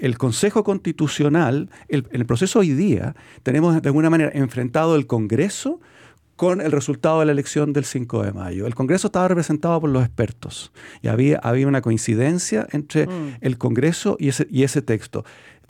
el 0.00 0.18
Consejo 0.18 0.64
Constitucional, 0.64 1.70
en 1.86 2.08
el 2.10 2.26
proceso 2.26 2.58
hoy 2.58 2.72
día, 2.72 3.14
tenemos 3.44 3.80
de 3.80 3.88
alguna 3.88 4.10
manera 4.10 4.32
enfrentado 4.34 4.96
el 4.96 5.06
Congreso 5.06 5.78
con 6.34 6.60
el 6.60 6.72
resultado 6.72 7.20
de 7.20 7.26
la 7.26 7.32
elección 7.32 7.72
del 7.72 7.84
5 7.84 8.24
de 8.24 8.32
mayo. 8.32 8.66
El 8.66 8.74
Congreso 8.74 9.06
estaba 9.06 9.28
representado 9.28 9.80
por 9.80 9.90
los 9.90 10.04
expertos 10.04 10.72
y 11.02 11.08
había, 11.08 11.38
había 11.38 11.68
una 11.68 11.82
coincidencia 11.82 12.66
entre 12.72 13.06
mm. 13.06 13.36
el 13.42 13.58
Congreso 13.58 14.16
y 14.18 14.28
ese, 14.28 14.48
y 14.50 14.64
ese 14.64 14.82
texto 14.82 15.24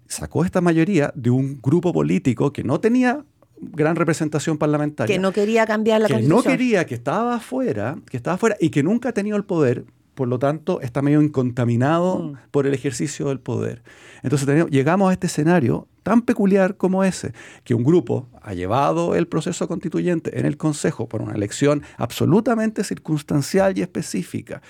sacó 0.08 0.44
esta 0.44 0.60
mayoría 0.60 1.12
de 1.14 1.30
un 1.30 1.60
grupo 1.62 1.92
político 1.92 2.52
que 2.52 2.64
no 2.64 2.80
tenía 2.80 3.24
gran 3.60 3.96
representación 3.96 4.58
parlamentaria. 4.58 5.14
Que 5.14 5.20
no 5.20 5.32
quería 5.32 5.66
cambiar 5.66 6.00
la 6.00 6.08
que 6.08 6.22
no 6.22 6.42
quería, 6.42 6.86
que 6.86 6.94
estaba 6.94 7.36
afuera, 7.36 7.98
que 8.10 8.16
estaba 8.16 8.34
afuera 8.34 8.56
y 8.60 8.70
que 8.70 8.82
nunca 8.82 9.10
ha 9.10 9.12
tenido 9.12 9.36
el 9.36 9.44
poder, 9.44 9.84
por 10.14 10.28
lo 10.28 10.38
tanto 10.38 10.80
está 10.80 11.02
medio 11.02 11.22
incontaminado 11.22 12.18
mm. 12.18 12.36
por 12.50 12.66
el 12.66 12.74
ejercicio 12.74 13.28
del 13.28 13.40
poder. 13.40 13.82
Entonces 14.22 14.66
llegamos 14.70 15.10
a 15.10 15.12
este 15.12 15.26
escenario 15.26 15.86
tan 16.02 16.22
peculiar 16.22 16.76
como 16.76 17.04
ese, 17.04 17.32
que 17.64 17.74
un 17.74 17.84
grupo 17.84 18.28
ha 18.40 18.54
llevado 18.54 19.14
el 19.14 19.28
proceso 19.28 19.68
constituyente 19.68 20.38
en 20.38 20.46
el 20.46 20.56
Consejo 20.56 21.08
por 21.08 21.20
una 21.20 21.34
elección 21.34 21.82
absolutamente 21.98 22.82
circunstancial 22.82 23.76
y 23.76 23.82
específica, 23.82 24.62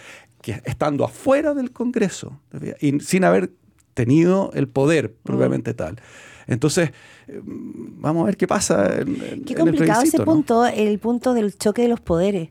que 0.43 0.61
estando 0.65 1.05
afuera 1.05 1.55
del 1.55 1.71
Congreso 1.71 2.41
y 2.81 3.01
sin 3.01 3.25
haber 3.25 3.53
tenido 3.99 4.53
el 4.55 4.69
poder 4.69 5.13
propiamente 5.13 5.75
tal. 5.75 6.01
Entonces, 6.47 6.93
eh, 7.27 7.41
vamos 7.45 8.23
a 8.23 8.27
ver 8.27 8.37
qué 8.37 8.47
pasa. 8.47 9.01
En, 9.01 9.45
qué 9.45 9.57
complicado 9.57 10.03
ese 10.03 10.21
punto, 10.21 10.65
el 10.65 11.01
punto 11.01 11.35
del 11.35 11.59
choque 11.59 11.83
de 11.83 11.89
los 11.89 12.01
poderes. 12.01 12.51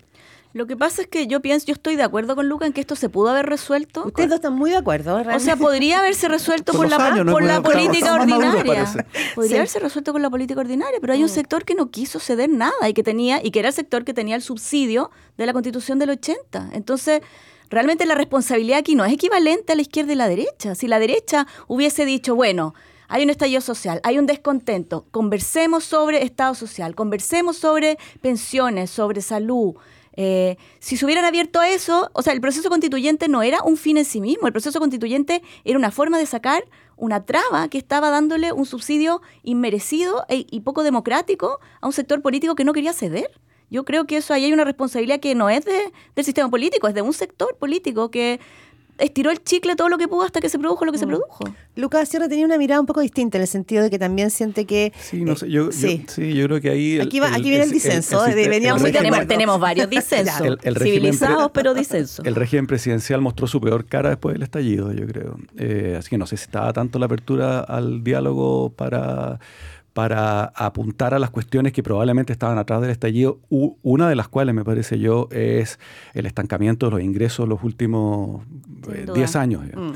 Lo 0.52 0.68
que 0.68 0.76
pasa 0.76 1.04
es 1.04 1.08
que 1.08 1.28
yo 1.28 1.42
pienso, 1.42 1.68
yo 1.68 1.74
estoy 1.74 1.96
de 1.96 2.04
acuerdo 2.04 2.36
con 2.36 2.50
Luca 2.50 2.66
en 2.66 2.74
que 2.74 2.82
esto 2.82 2.98
se 2.98 3.08
pudo 3.08 3.30
haber 3.30 3.46
resuelto. 3.46 4.06
Ustedes 4.06 4.32
están 4.32 4.56
muy 4.56 4.72
de 4.72 4.78
acuerdo. 4.78 5.16
Realmente. 5.16 5.38
O 5.38 5.40
sea, 5.40 5.56
podría 5.56 6.00
haberse 6.00 6.28
resuelto 6.28 6.74
por, 6.74 6.90
la, 6.90 6.98
por 7.26 7.44
la 7.44 7.62
política 7.62 8.14
ordinaria. 8.14 8.86
podría 9.36 9.58
haberse 9.58 9.80
resuelto 9.80 10.12
con 10.12 10.22
la 10.22 10.30
política 10.30 10.60
ordinaria, 10.60 10.98
pero 11.00 11.14
hay 11.14 11.22
un 11.22 11.30
mm. 11.30 11.34
sector 11.34 11.64
que 11.64 11.76
no 11.76 11.92
quiso 11.92 12.20
ceder 12.20 12.50
nada 12.50 12.90
y 12.90 12.94
que 12.94 13.04
tenía 13.04 13.40
y 13.42 13.52
que 13.52 13.60
era 13.60 13.70
el 13.70 13.74
sector 13.74 14.04
que 14.04 14.14
tenía 14.14 14.36
el 14.36 14.42
subsidio 14.42 15.12
de 15.38 15.46
la 15.46 15.54
Constitución 15.54 16.00
del 16.00 16.10
80. 16.10 16.72
Entonces, 16.74 17.22
realmente 17.70 18.06
la 18.06 18.16
responsabilidad 18.16 18.80
aquí 18.80 18.96
no 18.96 19.06
es 19.06 19.14
equivalente 19.14 19.74
a 19.74 19.76
la 19.76 19.82
izquierda 19.82 20.14
y 20.14 20.16
la 20.16 20.28
derecha. 20.28 20.76
Si 20.76 20.88
la 20.88 21.00
derecha 21.00 21.48
hubiese 21.68 22.06
dicho, 22.06 22.36
bueno, 22.36 22.74
hay 23.08 23.24
un 23.24 23.30
estallido 23.30 23.62
social, 23.62 24.02
hay 24.04 24.20
un 24.20 24.26
descontento, 24.26 25.06
conversemos 25.12 25.86
sobre 25.86 26.24
Estado 26.24 26.56
social, 26.56 26.96
conversemos 26.96 27.58
sobre 27.58 27.98
pensiones, 28.22 28.90
sobre 28.90 29.22
salud, 29.22 29.76
eh, 30.20 30.58
si 30.80 30.98
se 30.98 31.06
hubieran 31.06 31.26
abierto 31.26 31.60
a 31.60 31.70
eso, 31.70 32.10
o 32.14 32.24
sea, 32.24 32.34
el 32.34 32.42
proceso 32.42 32.70
constituyente 32.70 33.28
no 33.28 33.44
era 33.44 33.62
un 33.62 33.78
fin 33.78 33.98
en 33.98 34.06
sí 34.06 34.20
mismo, 34.20 34.48
el 34.48 34.54
proceso 34.54 34.80
constituyente 34.80 35.44
era 35.64 35.78
una 35.78 35.92
forma 35.92 36.18
de 36.18 36.26
sacar 36.26 36.66
una 36.96 37.24
traba 37.24 37.68
que 37.70 37.78
estaba 37.78 38.10
dándole 38.10 38.52
un 38.52 38.66
subsidio 38.66 39.22
inmerecido 39.44 40.26
e, 40.28 40.48
y 40.50 40.62
poco 40.62 40.82
democrático 40.82 41.60
a 41.80 41.86
un 41.86 41.94
sector 41.94 42.24
político 42.24 42.56
que 42.56 42.64
no 42.64 42.74
quería 42.74 42.94
ceder. 42.94 43.30
Yo 43.70 43.84
creo 43.84 44.06
que 44.06 44.18
eso 44.18 44.34
ahí 44.34 44.46
hay 44.46 44.54
una 44.54 44.64
responsabilidad 44.64 45.20
que 45.20 45.36
no 45.36 45.50
es 45.50 45.66
de, 45.66 45.92
del 46.16 46.26
sistema 46.26 46.50
político, 46.50 46.88
es 46.88 46.94
de 46.94 47.02
un 47.02 47.14
sector 47.14 47.56
político 47.58 48.10
que 48.10 48.40
estiró 49.00 49.32
el 49.32 49.44
chicle 49.44 49.76
todo 49.76 49.90
lo 49.90 49.98
que 49.98 50.08
pudo 50.08 50.24
hasta 50.24 50.40
que 50.40 50.50
se 50.50 50.58
produjo 50.58 50.86
lo 50.86 50.92
que 50.92 50.98
se 50.98 51.06
mm. 51.06 51.10
produjo. 51.10 51.44
Lucas 51.76 52.10
Sierra 52.10 52.28
tenía 52.28 52.46
una 52.46 52.58
mirada 52.58 52.82
un 52.82 52.88
poco 52.88 53.02
distinta 53.02 53.38
en 53.38 53.44
el 53.44 53.48
sentido 53.48 53.84
de 53.84 53.90
que 53.90 54.00
también 54.00 54.32
siente 54.32 54.66
que... 54.66 54.92
Sí, 55.00 55.22
no 55.22 55.36
sé, 55.36 55.50
yo, 55.50 55.72
sí. 55.72 56.04
yo, 56.18 56.46
creo 56.46 56.62
que 56.62 56.70
ahí... 56.70 57.00
aquí, 57.00 57.20
viene 57.20 57.64
el 57.64 57.72
disenso, 57.72 58.24
tenemos, 59.28 59.60
varios 59.60 59.90
disensos, 59.90 60.58
civilizados 60.82 61.52
pero 61.54 61.74
disensos. 61.76 62.26
El 62.26 62.36
régimen 62.36 62.68
presidencial 62.68 63.22
mostró 63.22 63.48
su 63.48 63.62
peor 63.62 63.86
cara 63.86 64.10
después 64.10 64.34
del 64.34 64.44
estallido, 64.44 64.92
yo 64.92 65.06
creo. 65.06 65.38
Eh, 65.58 65.96
así 66.00 66.10
que 66.10 66.18
no 66.18 66.26
sé 66.26 66.38
si 66.38 66.44
estaba 66.44 66.74
tanto 66.74 67.00
la 67.00 67.06
apertura 67.06 67.60
al 67.60 68.04
diálogo 68.04 68.72
para 68.72 69.40
para 69.98 70.44
apuntar 70.54 71.16
a 71.16 71.18
las 71.18 71.32
cuestiones 71.32 71.74
que 71.74 71.82
probablemente 71.82 72.32
estaban 72.32 72.60
atrás 72.60 72.82
del 72.82 72.92
estallido, 72.92 73.40
una 73.50 74.08
de 74.08 74.14
las 74.14 74.28
cuales 74.28 74.54
me 74.54 74.64
parece 74.64 75.00
yo 75.00 75.28
es 75.32 75.80
el 76.14 76.28
estancamiento 76.28 76.86
de 76.86 76.92
los 76.92 77.02
ingresos 77.02 77.50
los 77.50 77.64
últimos 77.64 78.46
10 79.12 79.36
eh, 79.36 79.40
años. 79.40 79.64
Mm. 79.64 79.94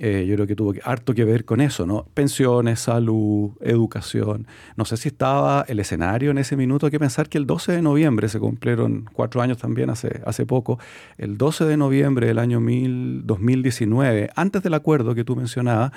Eh, 0.00 0.26
yo 0.28 0.34
creo 0.34 0.46
que 0.46 0.54
tuvo 0.54 0.74
harto 0.84 1.14
que 1.14 1.24
ver 1.24 1.46
con 1.46 1.62
eso, 1.62 1.86
¿no? 1.86 2.04
Pensiones, 2.12 2.80
salud, 2.80 3.52
educación. 3.62 4.46
No 4.76 4.84
sé 4.84 4.98
si 4.98 5.08
estaba 5.08 5.64
el 5.66 5.80
escenario 5.80 6.30
en 6.30 6.36
ese 6.36 6.54
minuto. 6.54 6.84
Hay 6.84 6.92
que 6.92 7.00
pensar 7.00 7.30
que 7.30 7.38
el 7.38 7.46
12 7.46 7.72
de 7.72 7.80
noviembre, 7.80 8.28
se 8.28 8.38
cumplieron 8.38 9.08
cuatro 9.14 9.40
años 9.40 9.56
también 9.56 9.88
hace, 9.88 10.20
hace 10.26 10.44
poco, 10.44 10.78
el 11.16 11.38
12 11.38 11.64
de 11.64 11.78
noviembre 11.78 12.26
del 12.26 12.38
año 12.38 12.60
2019, 12.60 14.28
antes 14.36 14.62
del 14.62 14.74
acuerdo 14.74 15.14
que 15.14 15.24
tú 15.24 15.36
mencionabas, 15.36 15.92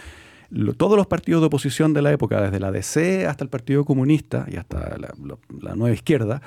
todos 0.78 0.98
los 0.98 1.08
partidos 1.08 1.42
de 1.42 1.48
oposición 1.48 1.94
de 1.94 2.02
la 2.02 2.12
época, 2.12 2.42
desde 2.42 2.60
la 2.60 2.72
DC 2.72 3.26
hasta 3.26 3.44
el 3.44 3.50
Partido 3.50 3.86
Comunista 3.86 4.46
y 4.50 4.58
hasta 4.58 4.98
la, 4.98 5.14
la 5.62 5.76
nueva 5.76 5.94
izquierda, 5.94 6.42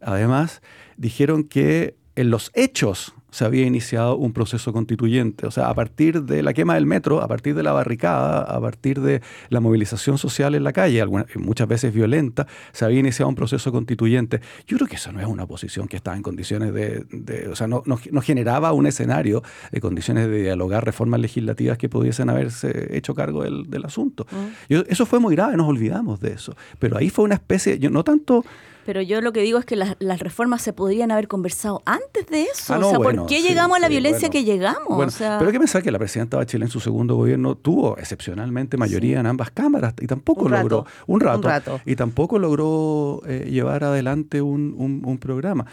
además, 0.00 0.62
dijeron 0.96 1.44
que 1.44 1.96
en 2.16 2.30
los 2.30 2.50
hechos 2.54 3.14
se 3.30 3.44
había 3.44 3.66
iniciado 3.66 4.16
un 4.16 4.32
proceso 4.32 4.72
constituyente. 4.72 5.46
O 5.46 5.50
sea, 5.50 5.68
a 5.68 5.74
partir 5.74 6.22
de 6.22 6.42
la 6.42 6.52
quema 6.52 6.74
del 6.74 6.86
metro, 6.86 7.22
a 7.22 7.28
partir 7.28 7.54
de 7.54 7.62
la 7.62 7.72
barricada, 7.72 8.42
a 8.42 8.60
partir 8.60 9.00
de 9.00 9.22
la 9.48 9.60
movilización 9.60 10.18
social 10.18 10.54
en 10.54 10.64
la 10.64 10.72
calle, 10.72 11.04
muchas 11.36 11.68
veces 11.68 11.92
violenta, 11.92 12.46
se 12.72 12.84
había 12.84 13.00
iniciado 13.00 13.28
un 13.28 13.34
proceso 13.34 13.72
constituyente. 13.72 14.40
Yo 14.66 14.76
creo 14.76 14.88
que 14.88 14.96
eso 14.96 15.12
no 15.12 15.20
es 15.20 15.26
una 15.26 15.44
oposición 15.44 15.88
que 15.88 15.96
estaba 15.96 16.16
en 16.16 16.22
condiciones 16.22 16.72
de... 16.74 17.48
o 17.50 17.56
sea, 17.56 17.66
no, 17.66 17.82
no, 17.84 18.20
generaba 18.20 18.72
un 18.72 18.86
escenario 18.86 19.42
de 19.70 19.80
condiciones 19.80 20.28
de 20.28 20.42
dialogar 20.42 20.84
reformas 20.84 21.20
legislativas 21.20 21.78
que 21.78 21.88
pudiesen 21.88 22.30
haberse 22.30 22.96
hecho 22.96 23.14
cargo 23.14 23.42
del, 23.42 23.80
asunto. 23.84 24.26
Mm. 24.30 24.74
eso 24.88 25.06
fue 25.06 25.18
muy 25.20 25.34
grave, 25.34 25.56
nos 25.56 25.66
olvidamos 25.66 26.20
de 26.20 26.32
eso. 26.32 26.54
Pero 26.78 26.98
ahí 26.98 27.08
fue 27.08 27.24
una 27.24 27.36
especie, 27.36 27.78
yo 27.78 27.88
no 27.90 28.04
tanto 28.04 28.44
pero 28.84 29.02
yo 29.02 29.20
lo 29.20 29.32
que 29.32 29.42
digo 29.42 29.58
es 29.58 29.64
que 29.64 29.76
las, 29.76 29.96
reformas 30.20 30.62
se 30.62 30.72
podrían 30.72 31.10
haber 31.10 31.28
conversado 31.28 31.82
antes 31.86 32.26
de 32.26 32.42
eso. 32.42 32.74
Ah, 32.74 32.78
o 32.78 32.90
sea, 32.90 32.98
¿por 32.98 33.26
qué 33.26 33.42
llegamos 33.42 33.76
a 33.76 33.80
la 33.80 33.88
violencia 33.88 34.30
que 34.30 34.44
llegamos? 34.44 35.16
pero 35.18 35.46
hay 35.46 35.52
que 35.52 35.58
pensar 35.58 35.82
que 35.82 35.90
la 35.90 35.98
presidenta 35.98 36.36
Bachelet 36.36 36.66
en 36.68 36.70
su 36.70 36.80
segundo 36.80 37.16
gobierno 37.16 37.54
tuvo 37.54 37.98
excepcionalmente 37.98 38.76
mayoría 38.76 39.20
en 39.20 39.26
ambas 39.26 39.50
cámaras 39.50 39.94
y 40.00 40.06
tampoco 40.06 40.48
logró 40.48 40.86
un 41.06 41.20
rato, 41.20 41.80
y 41.84 41.96
tampoco 41.96 42.38
logró 42.38 43.22
eh, 43.26 43.48
llevar 43.50 43.84
adelante 43.84 44.42
un, 44.42 45.18
programa. 45.20 45.66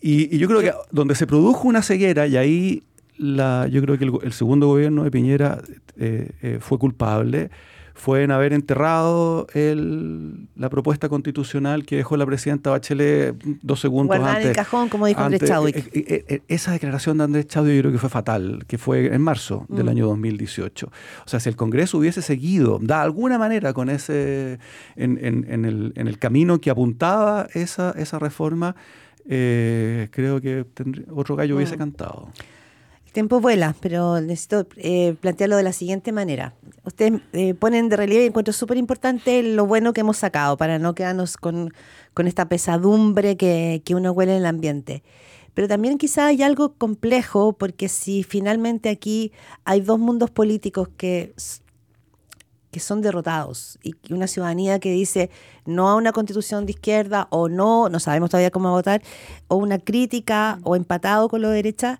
Y, 0.00 0.38
yo 0.38 0.48
creo 0.48 0.60
que 0.60 0.72
donde 0.90 1.14
se 1.14 1.26
produjo 1.26 1.68
una 1.68 1.82
ceguera 1.82 2.26
y 2.26 2.36
ahí 2.36 2.82
la, 3.16 3.68
yo 3.68 3.82
creo 3.82 3.98
que 3.98 4.04
el, 4.04 4.32
segundo 4.32 4.66
gobierno 4.68 5.04
de 5.04 5.10
Piñera 5.10 5.60
eh, 5.98 6.30
eh, 6.42 6.58
fue 6.60 6.78
culpable 6.78 7.50
fue 8.00 8.22
en 8.22 8.30
haber 8.30 8.54
enterrado 8.54 9.46
el, 9.52 10.48
la 10.56 10.70
propuesta 10.70 11.10
constitucional 11.10 11.84
que 11.84 11.96
dejó 11.96 12.16
la 12.16 12.24
presidenta 12.24 12.70
Bachelet 12.70 13.36
dos 13.60 13.78
segundos 13.80 14.16
Guardar 14.16 14.36
antes. 14.36 14.44
en 14.44 14.50
el 14.50 14.56
cajón, 14.56 14.88
como 14.88 15.04
dijo 15.06 15.20
Andrés 15.20 15.42
Chadwick. 15.46 15.76
Eh, 15.94 16.24
eh, 16.26 16.42
esa 16.48 16.72
declaración 16.72 17.18
de 17.18 17.24
Andrés 17.24 17.46
Chadwick 17.46 17.74
yo 17.74 17.80
creo 17.82 17.92
que 17.92 17.98
fue 17.98 18.08
fatal, 18.08 18.64
que 18.66 18.78
fue 18.78 19.14
en 19.14 19.20
marzo 19.20 19.66
del 19.68 19.84
mm. 19.84 19.88
año 19.90 20.06
2018. 20.06 20.86
O 20.86 21.28
sea, 21.28 21.40
si 21.40 21.50
el 21.50 21.56
Congreso 21.56 21.98
hubiese 21.98 22.22
seguido 22.22 22.78
de 22.80 22.94
alguna 22.94 23.36
manera 23.36 23.74
con 23.74 23.90
ese, 23.90 24.58
en, 24.96 25.18
en, 25.22 25.64
el, 25.66 25.92
en 25.94 26.08
el, 26.08 26.18
camino 26.18 26.58
que 26.58 26.70
apuntaba 26.70 27.48
esa, 27.52 27.90
esa 27.98 28.18
reforma, 28.18 28.76
eh, 29.28 30.08
creo 30.10 30.40
que 30.40 30.64
otro 31.10 31.36
gallo 31.36 31.56
hubiese 31.56 31.76
mm. 31.76 31.78
cantado. 31.78 32.28
El 33.10 33.14
tiempo 33.14 33.40
vuela, 33.40 33.74
pero 33.80 34.20
necesito 34.20 34.68
eh, 34.76 35.16
plantearlo 35.20 35.56
de 35.56 35.64
la 35.64 35.72
siguiente 35.72 36.12
manera. 36.12 36.54
Ustedes 36.84 37.20
eh, 37.32 37.54
ponen 37.54 37.88
de 37.88 37.96
relieve 37.96 38.22
y 38.22 38.26
encuentro 38.28 38.54
súper 38.54 38.76
importante 38.76 39.42
lo 39.42 39.66
bueno 39.66 39.92
que 39.92 40.02
hemos 40.02 40.16
sacado 40.16 40.56
para 40.56 40.78
no 40.78 40.94
quedarnos 40.94 41.36
con, 41.36 41.74
esta 42.18 42.48
pesadumbre 42.48 43.36
que, 43.36 43.82
uno 43.96 44.12
huele 44.12 44.36
en 44.36 44.38
el 44.38 44.46
ambiente. 44.46 45.02
Pero 45.54 45.66
también 45.66 45.98
quizá 45.98 46.26
hay 46.26 46.44
algo 46.44 46.74
complejo 46.74 47.52
porque 47.52 47.88
si 47.88 48.22
finalmente 48.22 48.88
aquí 48.88 49.32
hay 49.64 49.80
dos 49.80 49.98
mundos 49.98 50.30
políticos 50.30 50.88
que, 50.96 51.34
que 52.70 52.78
son 52.78 53.02
derrotados 53.02 53.80
y 53.82 53.96
una 54.12 54.28
ciudadanía 54.28 54.78
que 54.78 54.92
dice 54.92 55.30
no 55.66 55.88
a 55.88 55.96
una 55.96 56.12
constitución 56.12 56.64
de 56.64 56.70
izquierda 56.74 57.26
o 57.30 57.48
no, 57.48 57.88
no 57.88 57.98
sabemos 57.98 58.30
todavía 58.30 58.52
cómo 58.52 58.70
votar, 58.70 59.02
o 59.48 59.56
una 59.56 59.80
crítica 59.80 60.60
o 60.62 60.76
empatado 60.76 61.28
con 61.28 61.42
la 61.42 61.50
derecha, 61.50 61.98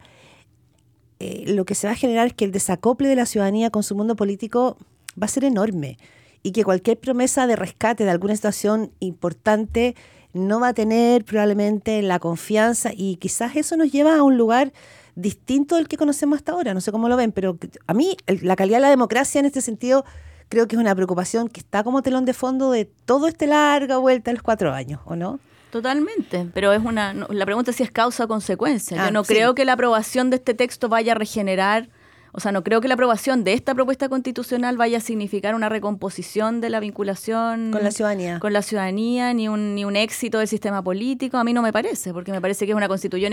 eh, 1.21 1.45
lo 1.47 1.65
que 1.65 1.75
se 1.75 1.87
va 1.87 1.93
a 1.93 1.97
generar 1.97 2.27
es 2.29 2.33
que 2.33 2.47
el 2.47 2.51
desacople 2.51 3.09
de 3.09 3.15
la 3.15 3.27
ciudadanía 3.27 3.71
con 3.71 3.83
su 3.83 3.95
mundo 3.95 4.17
político 4.17 4.79
va 5.21 5.27
a 5.27 5.29
ser 5.29 5.45
enorme 5.45 5.99
y 6.43 6.53
que 6.53 6.65
cualquier 6.65 6.99
promesa 6.99 7.47
de 7.47 7.57
rescate 7.57 8.05
de 8.05 8.11
alguna 8.11 8.35
situación 8.35 8.91
importante 9.01 9.95
no 10.33 10.61
va 10.61 10.69
a 10.69 10.75
tener 10.75 11.25
probablemente 11.25 12.01
la 12.01 12.19
confianza 12.19 12.93
y 12.97 13.17
quizás 13.17 13.57
eso 13.57 13.77
nos 13.77 13.93
lleva 13.93 14.17
a 14.17 14.23
un 14.23 14.39
lugar 14.39 14.73
distinto 15.15 15.77
del 15.77 15.89
que 15.89 15.99
conocemos 15.99 16.39
hasta 16.39 16.53
ahora. 16.53 16.73
No 16.73 16.81
sé 16.81 16.91
cómo 16.93 17.09
lo 17.09 17.17
ven, 17.17 17.33
pero 17.33 17.59
a 17.87 17.95
mí 17.95 18.17
la 18.27 18.57
calidad 18.57 18.79
de 18.79 18.83
la 18.83 18.91
democracia 18.91 19.41
en 19.41 19.45
este 19.45 19.61
sentido 19.61 20.05
creo 20.49 20.67
que 20.69 20.77
es 20.77 20.81
una 20.81 20.95
preocupación 20.95 21.49
que 21.49 21.61
está 21.61 21.85
como 21.85 22.01
telón 22.01 22.25
de 22.25 22.33
fondo 22.33 22.71
de 22.71 22.87
todo 23.05 23.29
este 23.29 23.47
larga 23.47 23.99
vuelta 23.99 24.31
a 24.31 24.35
los 24.35 24.43
cuatro 24.43 24.73
años, 24.73 25.01
¿o 25.05 25.17
no? 25.17 25.39
Totalmente, 25.71 26.49
pero 26.53 26.73
es 26.73 26.85
una 26.85 27.15
la 27.15 27.45
pregunta 27.45 27.71
es 27.71 27.77
si 27.77 27.83
es 27.83 27.91
causa 27.91 28.25
o 28.25 28.29
consecuencia. 28.29 28.97
Yo 28.97 29.03
ah, 29.05 29.11
no 29.11 29.25
creo 29.25 29.55
que 29.55 29.65
la 29.65 29.75
aprobación 29.75 30.31
de 30.31 30.37
este 30.37 30.55
texto 30.55 30.89
vaya 30.89 31.13
a 31.13 31.15
regenerar, 31.15 31.89
o 32.33 32.41
sea, 32.41 32.51
no 32.51 32.65
creo 32.65 32.81
que 32.81 32.89
la 32.89 32.95
aprobación 32.95 33.45
de 33.45 33.53
esta 33.53 33.75
propuesta 33.75 34.09
constitucional 34.09 34.77
vaya 34.77 34.99
a 34.99 35.01
significar 35.01 35.55
una 35.55 35.69
recomposición 35.69 36.61
de 36.61 36.71
la 36.71 36.81
vinculación 36.81 37.71
con 37.71 37.85
la 37.85 37.93
ciudadanía, 37.93 38.41
con 38.41 38.53
la 38.53 38.63
ciudadanía 38.63 39.33
ni 39.33 39.49
un 39.49 39.77
ni 39.77 39.85
un 39.85 39.95
éxito 39.95 40.39
del 40.39 40.49
sistema 40.49 40.83
político. 40.83 41.37
A 41.37 41.45
mí 41.45 41.53
no 41.53 41.63
me 41.63 41.73
parece, 41.73 42.13
porque 42.13 42.33
me 42.33 42.41
parece 42.41 42.67
que 42.67 42.73
es 42.73 42.77
una 42.77 42.89
constitución 42.89 43.33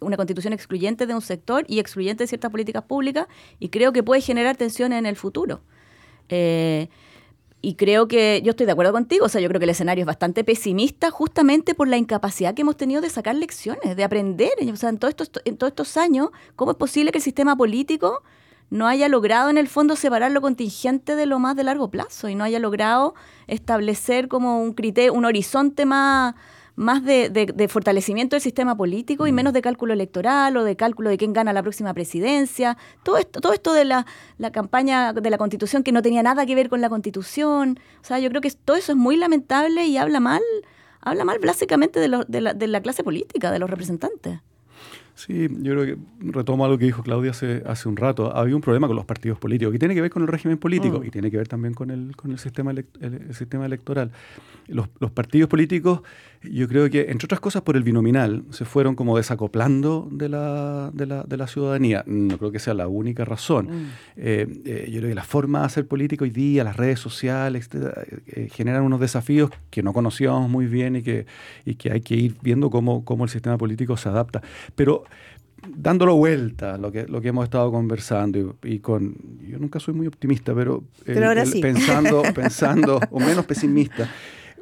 una 0.00 0.16
constitución 0.16 0.52
excluyente 0.52 1.06
de 1.06 1.14
un 1.14 1.22
sector 1.22 1.64
y 1.68 1.78
excluyente 1.78 2.24
de 2.24 2.28
ciertas 2.28 2.50
políticas 2.50 2.82
públicas 2.82 3.26
y 3.58 3.70
creo 3.70 3.92
que 3.92 4.02
puede 4.02 4.20
generar 4.20 4.56
tensiones 4.56 4.98
en 4.98 5.06
el 5.06 5.16
futuro. 5.16 5.62
Eh, 6.28 6.88
y 7.60 7.74
creo 7.74 8.06
que 8.06 8.40
yo 8.44 8.50
estoy 8.50 8.66
de 8.66 8.72
acuerdo 8.72 8.92
contigo, 8.92 9.26
o 9.26 9.28
sea, 9.28 9.40
yo 9.40 9.48
creo 9.48 9.58
que 9.58 9.64
el 9.64 9.70
escenario 9.70 10.02
es 10.02 10.06
bastante 10.06 10.44
pesimista 10.44 11.10
justamente 11.10 11.74
por 11.74 11.88
la 11.88 11.96
incapacidad 11.96 12.54
que 12.54 12.62
hemos 12.62 12.76
tenido 12.76 13.00
de 13.00 13.10
sacar 13.10 13.34
lecciones, 13.34 13.96
de 13.96 14.04
aprender. 14.04 14.52
O 14.72 14.76
sea, 14.76 14.90
en 14.90 14.98
todos 14.98 15.10
estos, 15.10 15.30
en 15.44 15.56
todos 15.56 15.72
estos 15.72 15.96
años, 15.96 16.30
¿cómo 16.54 16.70
es 16.70 16.76
posible 16.76 17.10
que 17.10 17.18
el 17.18 17.24
sistema 17.24 17.56
político 17.56 18.22
no 18.70 18.86
haya 18.86 19.08
logrado 19.08 19.50
en 19.50 19.58
el 19.58 19.66
fondo 19.66 19.96
separar 19.96 20.30
lo 20.30 20.40
contingente 20.40 21.16
de 21.16 21.26
lo 21.26 21.38
más 21.38 21.56
de 21.56 21.64
largo 21.64 21.90
plazo 21.90 22.28
y 22.28 22.34
no 22.34 22.44
haya 22.44 22.58
logrado 22.58 23.14
establecer 23.46 24.28
como 24.28 24.62
un 24.62 24.74
criterio, 24.74 25.14
un 25.14 25.24
horizonte 25.24 25.84
más, 25.86 26.34
más 26.78 27.04
de, 27.04 27.68
fortalecimiento 27.68 28.36
del 28.36 28.40
sistema 28.40 28.76
político 28.76 29.26
y 29.26 29.32
mm. 29.32 29.34
menos 29.34 29.52
de 29.52 29.62
cálculo 29.62 29.92
electoral 29.92 30.56
o 30.56 30.64
de 30.64 30.76
cálculo 30.76 31.10
de 31.10 31.18
quién 31.18 31.32
gana 31.32 31.52
la 31.52 31.62
próxima 31.62 31.92
presidencia. 31.92 32.78
Todo 33.02 33.18
esto, 33.18 33.40
todo 33.40 33.52
esto 33.52 33.72
de 33.72 33.84
la, 33.84 34.06
campaña 34.52 35.12
de 35.12 35.28
la 35.28 35.38
constitución 35.38 35.82
que 35.82 35.90
no 35.90 36.02
tenía 36.02 36.22
nada 36.22 36.46
que 36.46 36.54
ver 36.54 36.68
con 36.68 36.80
la 36.80 36.88
constitución. 36.88 37.80
O 38.00 38.04
sea, 38.04 38.20
yo 38.20 38.28
creo 38.30 38.40
que 38.40 38.50
todo 38.52 38.76
eso 38.76 38.92
es 38.92 38.98
muy 38.98 39.16
lamentable 39.16 39.86
y 39.86 39.96
habla 39.96 40.20
mal, 40.20 40.42
habla 41.00 41.24
mal 41.24 41.38
básicamente 41.44 41.98
de, 41.98 42.24
de 42.28 42.66
la 42.68 42.80
clase 42.80 43.02
política, 43.02 43.50
de 43.50 43.58
los 43.58 43.68
representantes. 43.68 44.38
Sí, 45.18 45.48
yo 45.62 45.72
creo 45.72 45.84
que 45.84 45.98
retomo 46.30 46.64
algo 46.64 46.78
que 46.78 46.84
dijo 46.84 47.02
Claudia 47.02 47.32
hace, 47.32 47.64
hace 47.66 47.88
un 47.88 47.96
rato. 47.96 48.36
Había 48.36 48.54
un 48.54 48.60
problema 48.60 48.86
con 48.86 48.94
los 48.94 49.04
partidos 49.04 49.36
políticos, 49.36 49.72
que 49.72 49.78
tiene 49.80 49.96
que 49.96 50.00
ver 50.00 50.12
con 50.12 50.22
el 50.22 50.28
régimen 50.28 50.58
político 50.58 51.00
mm. 51.00 51.06
y 51.06 51.10
tiene 51.10 51.28
que 51.28 51.38
ver 51.38 51.48
también 51.48 51.74
con 51.74 51.90
el, 51.90 52.14
con 52.14 52.30
el, 52.30 52.38
sistema, 52.38 52.70
el, 52.70 53.34
sistema 53.34 53.66
electoral. 53.66 54.12
Los, 54.68 54.88
los, 55.00 55.10
partidos 55.10 55.50
políticos, 55.50 56.02
yo 56.42 56.68
creo 56.68 56.88
que, 56.88 57.06
entre 57.10 57.26
otras 57.26 57.40
cosas, 57.40 57.62
por 57.62 57.76
el 57.76 57.82
binominal, 57.82 58.44
se 58.50 58.64
fueron 58.64 58.94
como 58.94 59.16
desacoplando 59.16 60.08
de 60.10 60.28
la, 60.28 60.90
de 60.92 61.06
la, 61.06 61.24
de 61.24 61.36
la 61.36 61.46
ciudadanía. 61.46 62.04
No 62.06 62.38
creo 62.38 62.52
que 62.52 62.58
sea 62.58 62.74
la 62.74 62.86
única 62.88 63.24
razón. 63.24 63.66
Mm. 63.66 63.86
Eh, 64.16 64.46
eh, 64.64 64.90
yo 64.90 64.98
creo 65.00 65.10
que 65.10 65.14
la 65.14 65.24
forma 65.24 65.60
de 65.60 65.66
hacer 65.66 65.86
política 65.86 66.24
hoy 66.24 66.30
día, 66.30 66.64
las 66.64 66.76
redes 66.76 67.00
sociales, 67.00 67.68
eh, 68.26 68.48
generan 68.52 68.82
unos 68.82 69.00
desafíos 69.00 69.50
que 69.70 69.82
no 69.82 69.92
conocíamos 69.92 70.48
muy 70.48 70.66
bien 70.66 70.96
y 70.96 71.02
que, 71.02 71.26
y 71.64 71.74
que 71.74 71.92
hay 71.92 72.00
que 72.00 72.14
ir 72.14 72.36
viendo 72.40 72.70
cómo, 72.70 73.04
cómo 73.04 73.24
el 73.24 73.30
sistema 73.30 73.58
político 73.58 73.96
se 73.96 74.08
adapta. 74.08 74.40
Pero 74.74 75.04
dándolo 75.66 76.16
vuelta 76.16 76.78
lo 76.78 76.92
que, 76.92 77.06
lo 77.06 77.20
que 77.20 77.28
hemos 77.28 77.44
estado 77.44 77.70
conversando 77.72 78.56
y, 78.62 78.78
con, 78.78 79.16
yo 79.46 79.58
nunca 79.58 79.80
soy 79.80 79.94
muy 79.94 80.06
optimista, 80.06 80.54
pero, 80.54 80.84
pensando, 81.60 82.22
pensando, 82.34 83.00
o 83.10 83.18
menos 83.18 83.44
pesimista, 83.44 84.08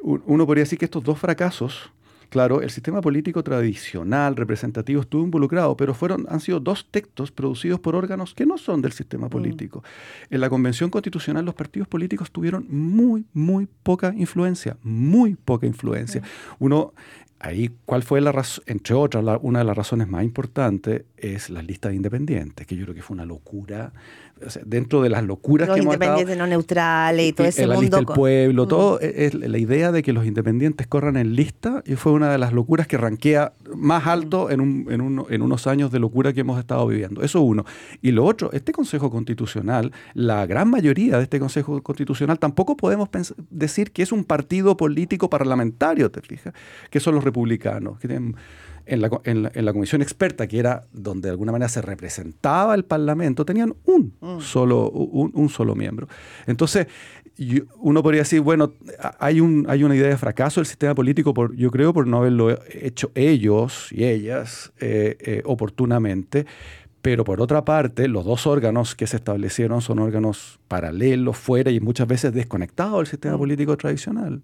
uno 0.01 0.45
podría 0.45 0.63
decir 0.63 0.79
que 0.79 0.85
estos 0.85 1.03
dos 1.03 1.19
fracasos, 1.19 1.91
claro, 2.29 2.61
el 2.61 2.69
sistema 2.69 3.01
político 3.01 3.43
tradicional, 3.43 4.35
representativo, 4.35 5.01
estuvo 5.01 5.23
involucrado, 5.23 5.75
pero 5.77 5.93
fueron, 5.93 6.25
han 6.29 6.39
sido 6.39 6.59
dos 6.59 6.87
textos 6.89 7.31
producidos 7.31 7.79
por 7.79 7.95
órganos 7.95 8.33
que 8.33 8.45
no 8.45 8.57
son 8.57 8.81
del 8.81 8.91
sistema 8.91 9.27
mm. 9.27 9.29
político. 9.29 9.83
En 10.29 10.41
la 10.41 10.49
Convención 10.49 10.89
Constitucional 10.89 11.45
los 11.45 11.55
partidos 11.55 11.87
políticos 11.87 12.31
tuvieron 12.31 12.65
muy, 12.69 13.25
muy 13.33 13.67
poca 13.83 14.13
influencia, 14.15 14.77
muy 14.83 15.35
poca 15.35 15.65
influencia. 15.67 16.21
Uno 16.59 16.93
ahí, 17.39 17.71
¿cuál 17.85 18.03
fue 18.03 18.21
la 18.21 18.31
razón? 18.31 18.63
Entre 18.67 18.95
otras, 18.95 19.23
una 19.41 19.59
de 19.59 19.65
las 19.65 19.77
razones 19.77 20.07
más 20.07 20.23
importantes 20.23 21.03
es 21.17 21.49
la 21.49 21.61
lista 21.61 21.89
de 21.89 21.95
independientes, 21.95 22.65
que 22.65 22.75
yo 22.75 22.83
creo 22.83 22.95
que 22.95 23.01
fue 23.01 23.15
una 23.15 23.25
locura 23.25 23.93
dentro 24.65 25.01
de 25.01 25.09
las 25.09 25.23
locuras 25.23 25.67
que 25.67 25.79
hemos 25.79 25.95
independientes 25.95 26.37
no 26.37 26.47
neutrales 26.47 27.29
y 27.29 27.33
todo 27.33 27.47
ese 27.47 27.65
la 27.65 27.75
mundo. 27.75 27.81
Lista 27.81 27.97
del 27.97 28.05
pueblo, 28.05 28.65
mm. 28.65 28.67
todo 28.67 28.99
es 28.99 29.33
la 29.33 29.57
idea 29.57 29.91
de 29.91 30.03
que 30.03 30.13
los 30.13 30.25
independientes 30.25 30.87
corran 30.87 31.17
en 31.17 31.35
lista 31.35 31.83
y 31.85 31.95
fue 31.95 32.11
una 32.17 32.31
de 32.31 32.37
las 32.37 32.53
locuras 32.53 32.87
que 32.87 32.97
ranquea 32.97 33.53
más 33.75 34.07
alto 34.07 34.49
en, 34.49 34.61
un, 34.61 34.87
en, 34.89 35.25
en 35.29 35.41
unos 35.41 35.67
años 35.67 35.91
de 35.91 35.99
locura 35.99 36.33
que 36.33 36.41
hemos 36.41 36.59
estado 36.59 36.85
viviendo. 36.87 37.21
Eso 37.21 37.41
uno. 37.41 37.65
Y 38.01 38.11
lo 38.11 38.25
otro, 38.25 38.51
este 38.51 38.71
Consejo 38.71 39.09
Constitucional, 39.09 39.91
la 40.13 40.45
gran 40.45 40.69
mayoría 40.69 41.17
de 41.17 41.23
este 41.23 41.39
Consejo 41.39 41.81
Constitucional 41.81 42.39
tampoco 42.39 42.75
podemos 42.75 43.09
decir 43.49 43.91
que 43.91 44.03
es 44.03 44.11
un 44.11 44.23
partido 44.23 44.77
político 44.77 45.29
parlamentario, 45.29 46.11
¿te 46.11 46.21
fijas? 46.21 46.53
Que 46.89 46.99
son 46.99 47.15
los 47.15 47.23
republicanos, 47.23 47.99
que 47.99 48.07
tienen 48.07 48.35
en 48.87 49.01
la, 49.01 49.09
en, 49.25 49.65
la, 49.65 49.73
comisión 49.73 50.01
experta, 50.01 50.47
que 50.47 50.59
era 50.59 50.85
donde 50.93 51.27
de 51.27 51.31
alguna 51.31 51.51
manera 51.51 51.67
se 51.67 51.81
representaba 51.81 52.73
el 52.73 52.85
Parlamento, 52.85 53.45
tenían 53.45 53.75
un, 53.85 54.13
mm. 54.21 54.39
solo, 54.39 54.89
un, 54.89 55.49
solo 55.49 55.75
miembro. 55.75 56.07
Entonces, 56.45 56.87
uno 57.79 58.01
podría 58.01 58.21
decir, 58.21 58.41
bueno, 58.41 58.73
hay, 59.19 59.39
un, 59.41 59.65
hay 59.69 59.83
una 59.83 59.95
idea 59.95 60.09
de 60.09 60.17
fracaso 60.17 60.59
del 60.59 60.65
sistema 60.65 60.95
político, 60.95 61.33
por, 61.33 61.55
yo 61.55 61.69
creo, 61.69 61.93
por 61.93 62.07
no 62.07 62.17
haberlo 62.17 62.57
hecho 62.71 63.11
ellos 63.15 63.89
y 63.91 64.05
ellas 64.05 64.71
eh, 64.79 65.17
eh, 65.19 65.41
oportunamente. 65.45 66.45
Pero 67.01 67.23
por 67.23 67.39
otra 67.39 67.63
parte, 67.63 68.07
los 68.07 68.25
dos 68.25 68.47
órganos 68.47 68.95
que 68.95 69.07
se 69.07 69.17
establecieron 69.17 69.81
son 69.81 69.99
órganos 69.99 70.59
paralelos, 70.67 71.37
fuera 71.37 71.71
y 71.71 71.79
muchas 71.79 72.07
veces 72.07 72.33
desconectados 72.33 72.97
del 72.97 73.07
sistema 73.07 73.35
mm. 73.35 73.39
político 73.39 73.77
tradicional. 73.77 74.41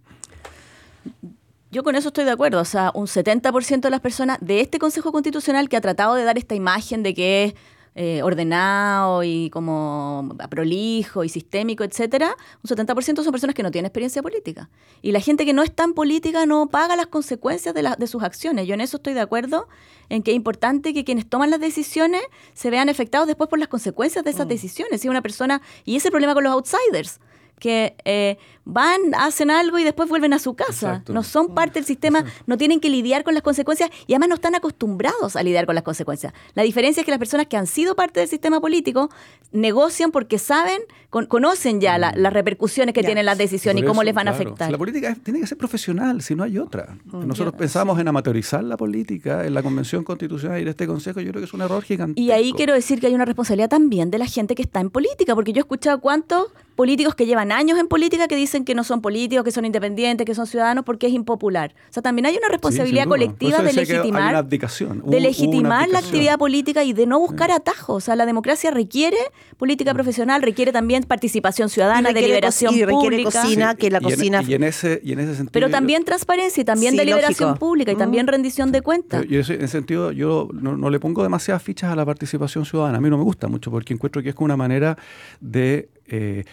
Yo 1.71 1.83
con 1.83 1.95
eso 1.95 2.09
estoy 2.09 2.25
de 2.25 2.31
acuerdo. 2.31 2.61
O 2.61 2.65
sea, 2.65 2.91
un 2.93 3.07
70% 3.07 3.81
de 3.81 3.89
las 3.89 3.99
personas 3.99 4.37
de 4.39 4.61
este 4.61 4.77
Consejo 4.77 5.11
Constitucional 5.11 5.67
que 5.67 5.77
ha 5.77 5.81
tratado 5.81 6.13
de 6.13 6.23
dar 6.23 6.37
esta 6.37 6.53
imagen 6.53 7.01
de 7.01 7.15
que 7.15 7.43
es 7.45 7.55
eh, 7.95 8.23
ordenado 8.23 9.23
y 9.23 9.49
como 9.51 10.35
prolijo 10.49 11.23
y 11.23 11.29
sistémico, 11.29 11.83
etcétera, 11.83 12.35
un 12.63 12.69
70% 12.69 13.23
son 13.23 13.31
personas 13.31 13.55
que 13.55 13.63
no 13.63 13.71
tienen 13.71 13.85
experiencia 13.85 14.21
política. 14.21 14.69
Y 15.01 15.11
la 15.11 15.19
gente 15.19 15.45
que 15.45 15.53
no 15.53 15.63
es 15.63 15.71
tan 15.73 15.93
política 15.93 16.45
no 16.45 16.67
paga 16.67 16.95
las 16.95 17.07
consecuencias 17.07 17.75
de, 17.75 17.95
de 17.97 18.07
sus 18.07 18.23
acciones. 18.23 18.67
Yo 18.67 18.73
en 18.73 18.81
eso 18.81 18.97
estoy 18.97 19.13
de 19.13 19.21
acuerdo, 19.21 19.67
en 20.09 20.23
que 20.23 20.31
es 20.31 20.35
importante 20.35 20.93
que 20.93 21.03
quienes 21.03 21.27
toman 21.27 21.49
las 21.49 21.59
decisiones 21.59 22.21
se 22.53 22.69
vean 22.69 22.89
afectados 22.89 23.27
después 23.27 23.49
por 23.49 23.59
las 23.59 23.67
consecuencias 23.67 24.23
de 24.23 24.31
esas 24.31 24.45
mm. 24.45 24.49
decisiones. 24.49 25.01
Si 25.01 25.09
una 25.09 25.21
persona, 25.21 25.61
y 25.85 25.95
ese 25.95 26.09
problema 26.09 26.33
con 26.33 26.43
los 26.43 26.53
outsiders, 26.53 27.19
que 27.63 27.95
eh, 28.03 28.37
van, 28.65 28.99
hacen 29.17 29.49
algo 29.49 29.79
y 29.79 29.85
después 29.85 30.09
vuelven 30.09 30.33
a 30.33 30.39
su 30.39 30.53
casa. 30.53 31.01
No 31.07 31.23
son 31.23 31.55
parte 31.55 31.75
del 31.75 31.85
sistema, 31.85 32.25
no 32.45 32.57
tienen 32.57 32.81
que 32.81 32.89
lidiar 32.89 33.23
con 33.23 33.33
las 33.33 33.41
consecuencias 33.41 33.89
y 34.05 34.11
además 34.11 34.27
no 34.27 34.35
están 34.35 34.53
acostumbrados 34.53 35.37
a 35.37 35.43
lidiar 35.43 35.65
con 35.65 35.73
las 35.73 35.85
consecuencias. 35.85 36.33
La 36.55 36.63
diferencia 36.63 36.99
es 36.99 37.05
que 37.05 37.11
las 37.11 37.19
personas 37.19 37.47
que 37.47 37.55
han 37.55 37.65
sido 37.65 37.95
parte 37.95 38.19
del 38.19 38.27
sistema 38.27 38.59
político 38.59 39.09
negocian 39.53 40.11
porque 40.11 40.39
saben, 40.39 40.81
conocen 41.09 41.79
ya 41.79 41.97
mm. 41.97 42.17
las 42.17 42.33
repercusiones 42.33 42.93
que 42.93 43.01
tienen 43.01 43.25
las 43.25 43.37
decisiones 43.37 43.81
y 43.81 43.85
cómo 43.85 44.03
les 44.03 44.13
van 44.13 44.27
a 44.27 44.31
afectar. 44.31 44.69
la 44.69 44.77
política 44.77 45.15
tiene 45.23 45.39
que 45.39 45.47
ser 45.47 45.57
profesional, 45.57 46.21
si 46.21 46.35
no 46.35 46.43
hay 46.43 46.57
otra. 46.57 46.97
Mm, 47.05 47.25
Nosotros 47.25 47.55
pensamos 47.55 47.97
en 47.97 48.09
amateurizar 48.09 48.61
la 48.61 48.75
política, 48.75 49.45
en 49.45 49.53
la 49.53 49.63
Convención 49.63 50.03
Constitucional 50.03 50.59
y 50.59 50.63
en 50.63 50.67
este 50.67 50.85
Consejo, 50.85 51.21
yo 51.21 51.31
creo 51.31 51.39
que 51.39 51.45
es 51.45 51.53
un 51.53 51.61
error 51.61 51.81
gigante. 51.81 52.19
Y 52.19 52.31
ahí 52.31 52.51
quiero 52.51 52.73
decir 52.73 52.99
que 52.99 53.07
hay 53.07 53.15
una 53.15 53.23
responsabilidad 53.23 53.69
también 53.69 54.11
de 54.11 54.17
la 54.17 54.25
gente 54.25 54.53
que 54.53 54.63
está 54.63 54.81
en 54.81 54.89
política, 54.89 55.33
porque 55.33 55.53
yo 55.53 55.59
he 55.59 55.61
escuchado 55.61 56.01
cuántos 56.01 56.47
políticos 56.75 57.15
que 57.15 57.25
llevan 57.25 57.51
años 57.53 57.79
en 57.79 57.87
política 57.87 58.27
que 58.27 58.35
dicen 58.35 58.65
que 58.65 58.75
no 58.75 58.83
son 58.83 59.01
políticos, 59.01 59.43
que 59.43 59.51
son 59.51 59.65
independientes, 59.65 60.25
que 60.25 60.35
son 60.35 60.47
ciudadanos 60.47 60.83
porque 60.83 61.07
es 61.07 61.13
impopular. 61.13 61.73
O 61.89 61.93
sea, 61.93 62.03
también 62.03 62.25
hay 62.25 62.37
una 62.37 62.49
responsabilidad 62.49 63.07
colectiva 63.07 63.59
de 63.59 63.73
legitimar, 63.73 64.45
de 64.45 65.19
legitimar 65.19 65.89
la 65.89 65.99
actividad 65.99 66.37
política 66.37 66.83
y 66.83 66.93
de 66.93 67.05
no 67.05 67.19
buscar 67.19 67.51
atajos. 67.51 67.95
O 67.95 68.01
sea, 68.01 68.15
la 68.15 68.25
democracia 68.25 68.71
requiere 68.71 69.17
política 69.57 69.93
mm. 69.93 69.95
profesional, 69.95 70.41
requiere 70.41 70.71
también 70.71 71.03
participación 71.03 71.69
ciudadana, 71.69 72.11
deliberación 72.11 72.73
y 72.73 72.83
requiere 72.83 73.23
cocina, 73.23 73.75
que 73.75 73.89
la 73.89 74.01
cocina... 74.01 74.43
Y 74.45 74.53
en, 74.55 74.63
ese, 74.63 74.99
sentido... 74.99 75.49
Pero 75.51 75.69
también 75.69 76.03
transparencia 76.03 76.61
y 76.61 76.65
también 76.65 76.95
deliberación 76.95 77.57
pública 77.57 77.91
y 77.91 77.95
también 77.95 78.25
mm. 78.25 78.29
rendición 78.29 78.71
de 78.71 78.81
cuentas. 78.81 79.25
Y 79.29 79.35
en 79.35 79.41
ese 79.41 79.67
sentido 79.67 80.11
yo 80.11 80.49
no, 80.53 80.89
le 80.89 80.99
pongo 80.99 81.23
demasiadas 81.23 81.63
fichas 81.63 81.91
a 81.91 81.95
la 81.95 82.05
participación 82.05 82.65
ciudadana. 82.65 82.97
A 82.97 83.01
mí 83.01 83.09
no 83.09 83.17
me 83.17 83.23
gusta 83.23 83.47
mucho 83.47 83.71
porque 83.71 83.93
encuentro 83.93 84.21
que 84.21 84.29
es 84.29 84.35
como 84.35 84.45
una 84.45 84.57
manera 84.57 84.97
de 85.39 85.89
eh, 86.07 86.43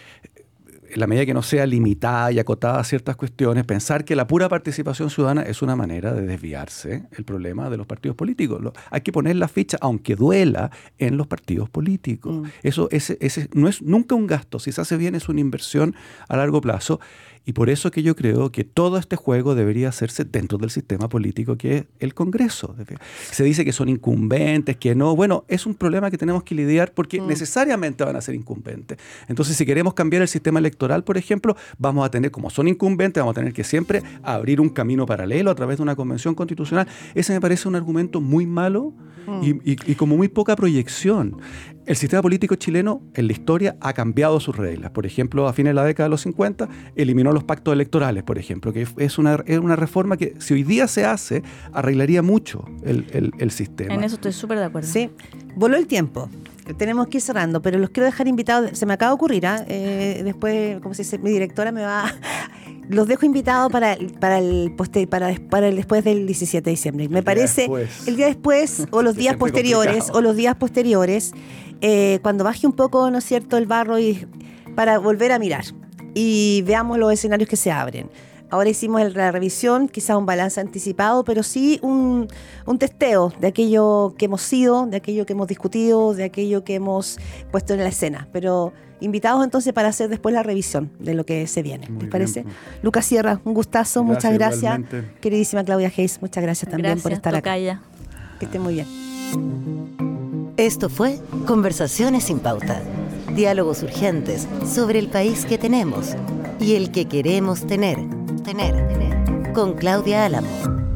en 0.93 0.99
la 0.99 1.07
medida 1.07 1.25
que 1.25 1.33
no 1.33 1.41
sea 1.41 1.65
limitada 1.65 2.31
y 2.31 2.39
acotada 2.39 2.79
a 2.79 2.83
ciertas 2.83 3.15
cuestiones, 3.15 3.65
pensar 3.65 4.05
que 4.05 4.15
la 4.15 4.27
pura 4.27 4.49
participación 4.49 5.09
ciudadana 5.09 5.43
es 5.43 5.61
una 5.61 5.75
manera 5.75 6.13
de 6.13 6.25
desviarse 6.25 7.07
el 7.11 7.23
problema 7.23 7.69
de 7.69 7.77
los 7.77 7.87
partidos 7.87 8.15
políticos. 8.15 8.61
hay 8.89 9.01
que 9.01 9.11
poner 9.11 9.35
la 9.35 9.47
ficha, 9.47 9.77
aunque 9.81 10.15
duela, 10.15 10.71
en 10.97 11.17
los 11.17 11.27
partidos 11.27 11.69
políticos. 11.69 12.35
Mm. 12.35 12.45
Eso 12.63 12.87
ese, 12.91 13.17
ese 13.21 13.49
no 13.53 13.67
es 13.67 13.81
nunca 13.81 14.15
un 14.15 14.27
gasto, 14.27 14.59
si 14.59 14.71
se 14.71 14.81
hace 14.81 14.97
bien 14.97 15.15
es 15.15 15.29
una 15.29 15.39
inversión 15.39 15.95
a 16.27 16.37
largo 16.37 16.61
plazo 16.61 16.99
y 17.43 17.53
por 17.53 17.69
eso 17.69 17.89
que 17.89 18.03
yo 18.03 18.15
creo 18.15 18.51
que 18.51 18.63
todo 18.63 18.97
este 18.97 19.15
juego 19.15 19.55
debería 19.55 19.89
hacerse 19.89 20.25
dentro 20.25 20.59
del 20.59 20.69
sistema 20.69 21.09
político 21.09 21.57
que 21.57 21.77
es 21.77 21.85
el 21.99 22.13
Congreso. 22.13 22.75
Se 23.31 23.43
dice 23.43 23.65
que 23.65 23.73
son 23.73 23.89
incumbentes, 23.89 24.77
que 24.77 24.93
no. 24.93 25.15
Bueno, 25.15 25.43
es 25.47 25.65
un 25.65 25.73
problema 25.73 26.11
que 26.11 26.17
tenemos 26.17 26.43
que 26.43 26.53
lidiar 26.53 26.93
porque 26.93 27.19
mm. 27.19 27.27
necesariamente 27.27 28.03
van 28.03 28.15
a 28.15 28.21
ser 28.21 28.35
incumbentes. 28.35 28.99
Entonces, 29.27 29.57
si 29.57 29.65
queremos 29.65 29.95
cambiar 29.95 30.21
el 30.21 30.27
sistema 30.27 30.59
electoral, 30.59 31.03
por 31.03 31.17
ejemplo, 31.17 31.55
vamos 31.79 32.05
a 32.05 32.11
tener, 32.11 32.29
como 32.29 32.51
son 32.51 32.67
incumbentes, 32.67 33.21
vamos 33.21 33.33
a 33.33 33.39
tener 33.39 33.53
que 33.53 33.63
siempre 33.63 34.03
abrir 34.21 34.61
un 34.61 34.69
camino 34.69 35.07
paralelo 35.07 35.49
a 35.49 35.55
través 35.55 35.77
de 35.77 35.83
una 35.83 35.95
convención 35.95 36.35
constitucional. 36.35 36.87
Ese 37.15 37.33
me 37.33 37.41
parece 37.41 37.67
un 37.67 37.75
argumento 37.75 38.21
muy 38.21 38.45
malo 38.45 38.93
y, 39.41 39.55
y 39.63 39.95
como 39.95 40.17
muy 40.17 40.27
poca 40.27 40.55
proyección. 40.55 41.37
El 41.85 41.95
sistema 41.95 42.21
político 42.21 42.55
chileno 42.55 43.01
en 43.15 43.27
la 43.27 43.33
historia 43.33 43.75
ha 43.81 43.93
cambiado 43.93 44.39
sus 44.39 44.55
reglas. 44.55 44.91
Por 44.91 45.05
ejemplo, 45.05 45.47
a 45.47 45.53
fines 45.53 45.71
de 45.71 45.73
la 45.75 45.83
década 45.83 46.05
de 46.05 46.11
los 46.11 46.21
50 46.21 46.69
eliminó 46.95 47.31
los 47.31 47.43
pactos 47.43 47.73
electorales, 47.73 48.23
por 48.23 48.37
ejemplo, 48.37 48.71
que 48.71 48.87
es 48.97 49.17
una, 49.17 49.43
es 49.45 49.57
una 49.57 49.75
reforma 49.75 50.15
que 50.15 50.35
si 50.39 50.53
hoy 50.53 50.63
día 50.63 50.87
se 50.87 51.05
hace, 51.05 51.43
arreglaría 51.73 52.21
mucho 52.21 52.65
el, 52.83 53.51
sistema. 53.51 53.93
En 53.93 54.03
eso 54.03 54.15
estoy 54.15 54.31
súper 54.31 54.59
de 54.59 54.65
acuerdo. 54.65 54.87
Sí, 54.87 55.09
voló 55.55 55.75
el 55.75 55.87
tiempo. 55.87 56.29
Tenemos 56.77 57.07
que 57.07 57.17
ir 57.17 57.21
cerrando, 57.21 57.61
pero 57.61 57.79
los 57.79 57.89
quiero 57.89 58.05
dejar 58.05 58.27
invitados. 58.27 58.77
Se 58.77 58.85
me 58.85 58.93
acaba 58.93 59.09
de 59.09 59.15
ocurrir, 59.15 59.45
¿ah? 59.45 59.65
eh, 59.67 60.21
después, 60.23 60.79
como 60.81 60.93
se 60.93 61.01
dice, 61.03 61.17
mi 61.17 61.31
directora 61.31 61.71
me 61.71 61.81
va 61.81 62.05
los 62.91 63.07
dejo 63.07 63.25
invitados 63.25 63.71
para, 63.71 63.97
para, 64.19 64.39
el 64.39 64.73
para, 65.09 65.33
para 65.49 65.67
el 65.67 65.75
después 65.75 66.03
del 66.03 66.25
17 66.27 66.63
de 66.63 66.71
diciembre. 66.71 67.09
Me 67.09 67.23
parece 67.23 67.69
el 68.05 68.15
día 68.15 68.27
después 68.27 68.87
o 68.91 69.01
los 69.01 69.15
días 69.17 69.37
posteriores 69.37 70.09
o 70.13 70.21
los 70.21 70.35
días 70.35 70.55
posteriores 70.55 71.33
eh, 71.81 72.19
cuando 72.21 72.43
baje 72.43 72.67
un 72.67 72.73
poco, 72.73 73.09
¿no 73.11 73.17
es 73.17 73.25
cierto?, 73.25 73.57
el 73.57 73.65
barro 73.65 73.99
y 73.99 74.27
para 74.75 74.99
volver 74.99 75.31
a 75.31 75.39
mirar 75.39 75.65
y 76.13 76.63
veamos 76.65 76.97
los 76.97 77.11
escenarios 77.11 77.49
que 77.49 77.55
se 77.55 77.71
abren. 77.71 78.09
Ahora 78.49 78.69
hicimos 78.69 79.15
la 79.15 79.31
revisión, 79.31 79.87
quizá 79.87 80.17
un 80.17 80.25
balance 80.25 80.59
anticipado, 80.59 81.23
pero 81.23 81.41
sí 81.41 81.79
un, 81.81 82.27
un, 82.65 82.77
testeo 82.79 83.31
de 83.39 83.47
aquello 83.47 84.13
que 84.17 84.25
hemos 84.25 84.41
sido, 84.41 84.85
de 84.87 84.97
aquello 84.97 85.25
que 85.25 85.31
hemos 85.31 85.47
discutido, 85.47 86.13
de 86.13 86.25
aquello 86.25 86.65
que 86.65 86.75
hemos 86.75 87.17
puesto 87.49 87.73
en 87.73 87.79
la 87.79 87.87
escena. 87.87 88.27
Pero 88.33 88.73
invitados 88.99 89.45
entonces 89.45 89.71
para 89.71 89.87
hacer 89.87 90.09
después 90.09 90.33
la 90.33 90.43
revisión 90.43 90.91
de 90.99 91.13
lo 91.13 91.25
que 91.25 91.47
se 91.47 91.63
viene. 91.63 91.87
¿Les 91.97 92.09
parece? 92.09 92.43
Lucas 92.83 93.05
Sierra, 93.05 93.39
un 93.45 93.53
gustazo, 93.53 94.03
muchas 94.03 94.33
gracias. 94.33 94.81
Queridísima 95.21 95.63
Claudia 95.63 95.89
Hayes, 95.95 96.21
muchas 96.21 96.43
gracias 96.43 96.69
también 96.69 96.99
por 96.99 97.13
estar 97.13 97.33
acá. 97.33 97.53
Que 98.37 98.45
esté 98.45 98.59
muy 98.59 98.73
bien. 98.73 100.10
Esto 100.61 100.89
fue 100.89 101.17
Conversaciones 101.47 102.25
sin 102.25 102.37
pauta. 102.37 102.83
Diálogos 103.35 103.81
urgentes 103.81 104.47
sobre 104.71 104.99
el 104.99 105.07
país 105.07 105.43
que 105.43 105.57
tenemos 105.57 106.09
y 106.59 106.75
el 106.75 106.91
que 106.91 107.07
queremos 107.07 107.65
tener. 107.65 107.97
Tener. 108.43 109.53
Con 109.55 109.73
Claudia 109.73 110.23
Álamo. 110.23 110.90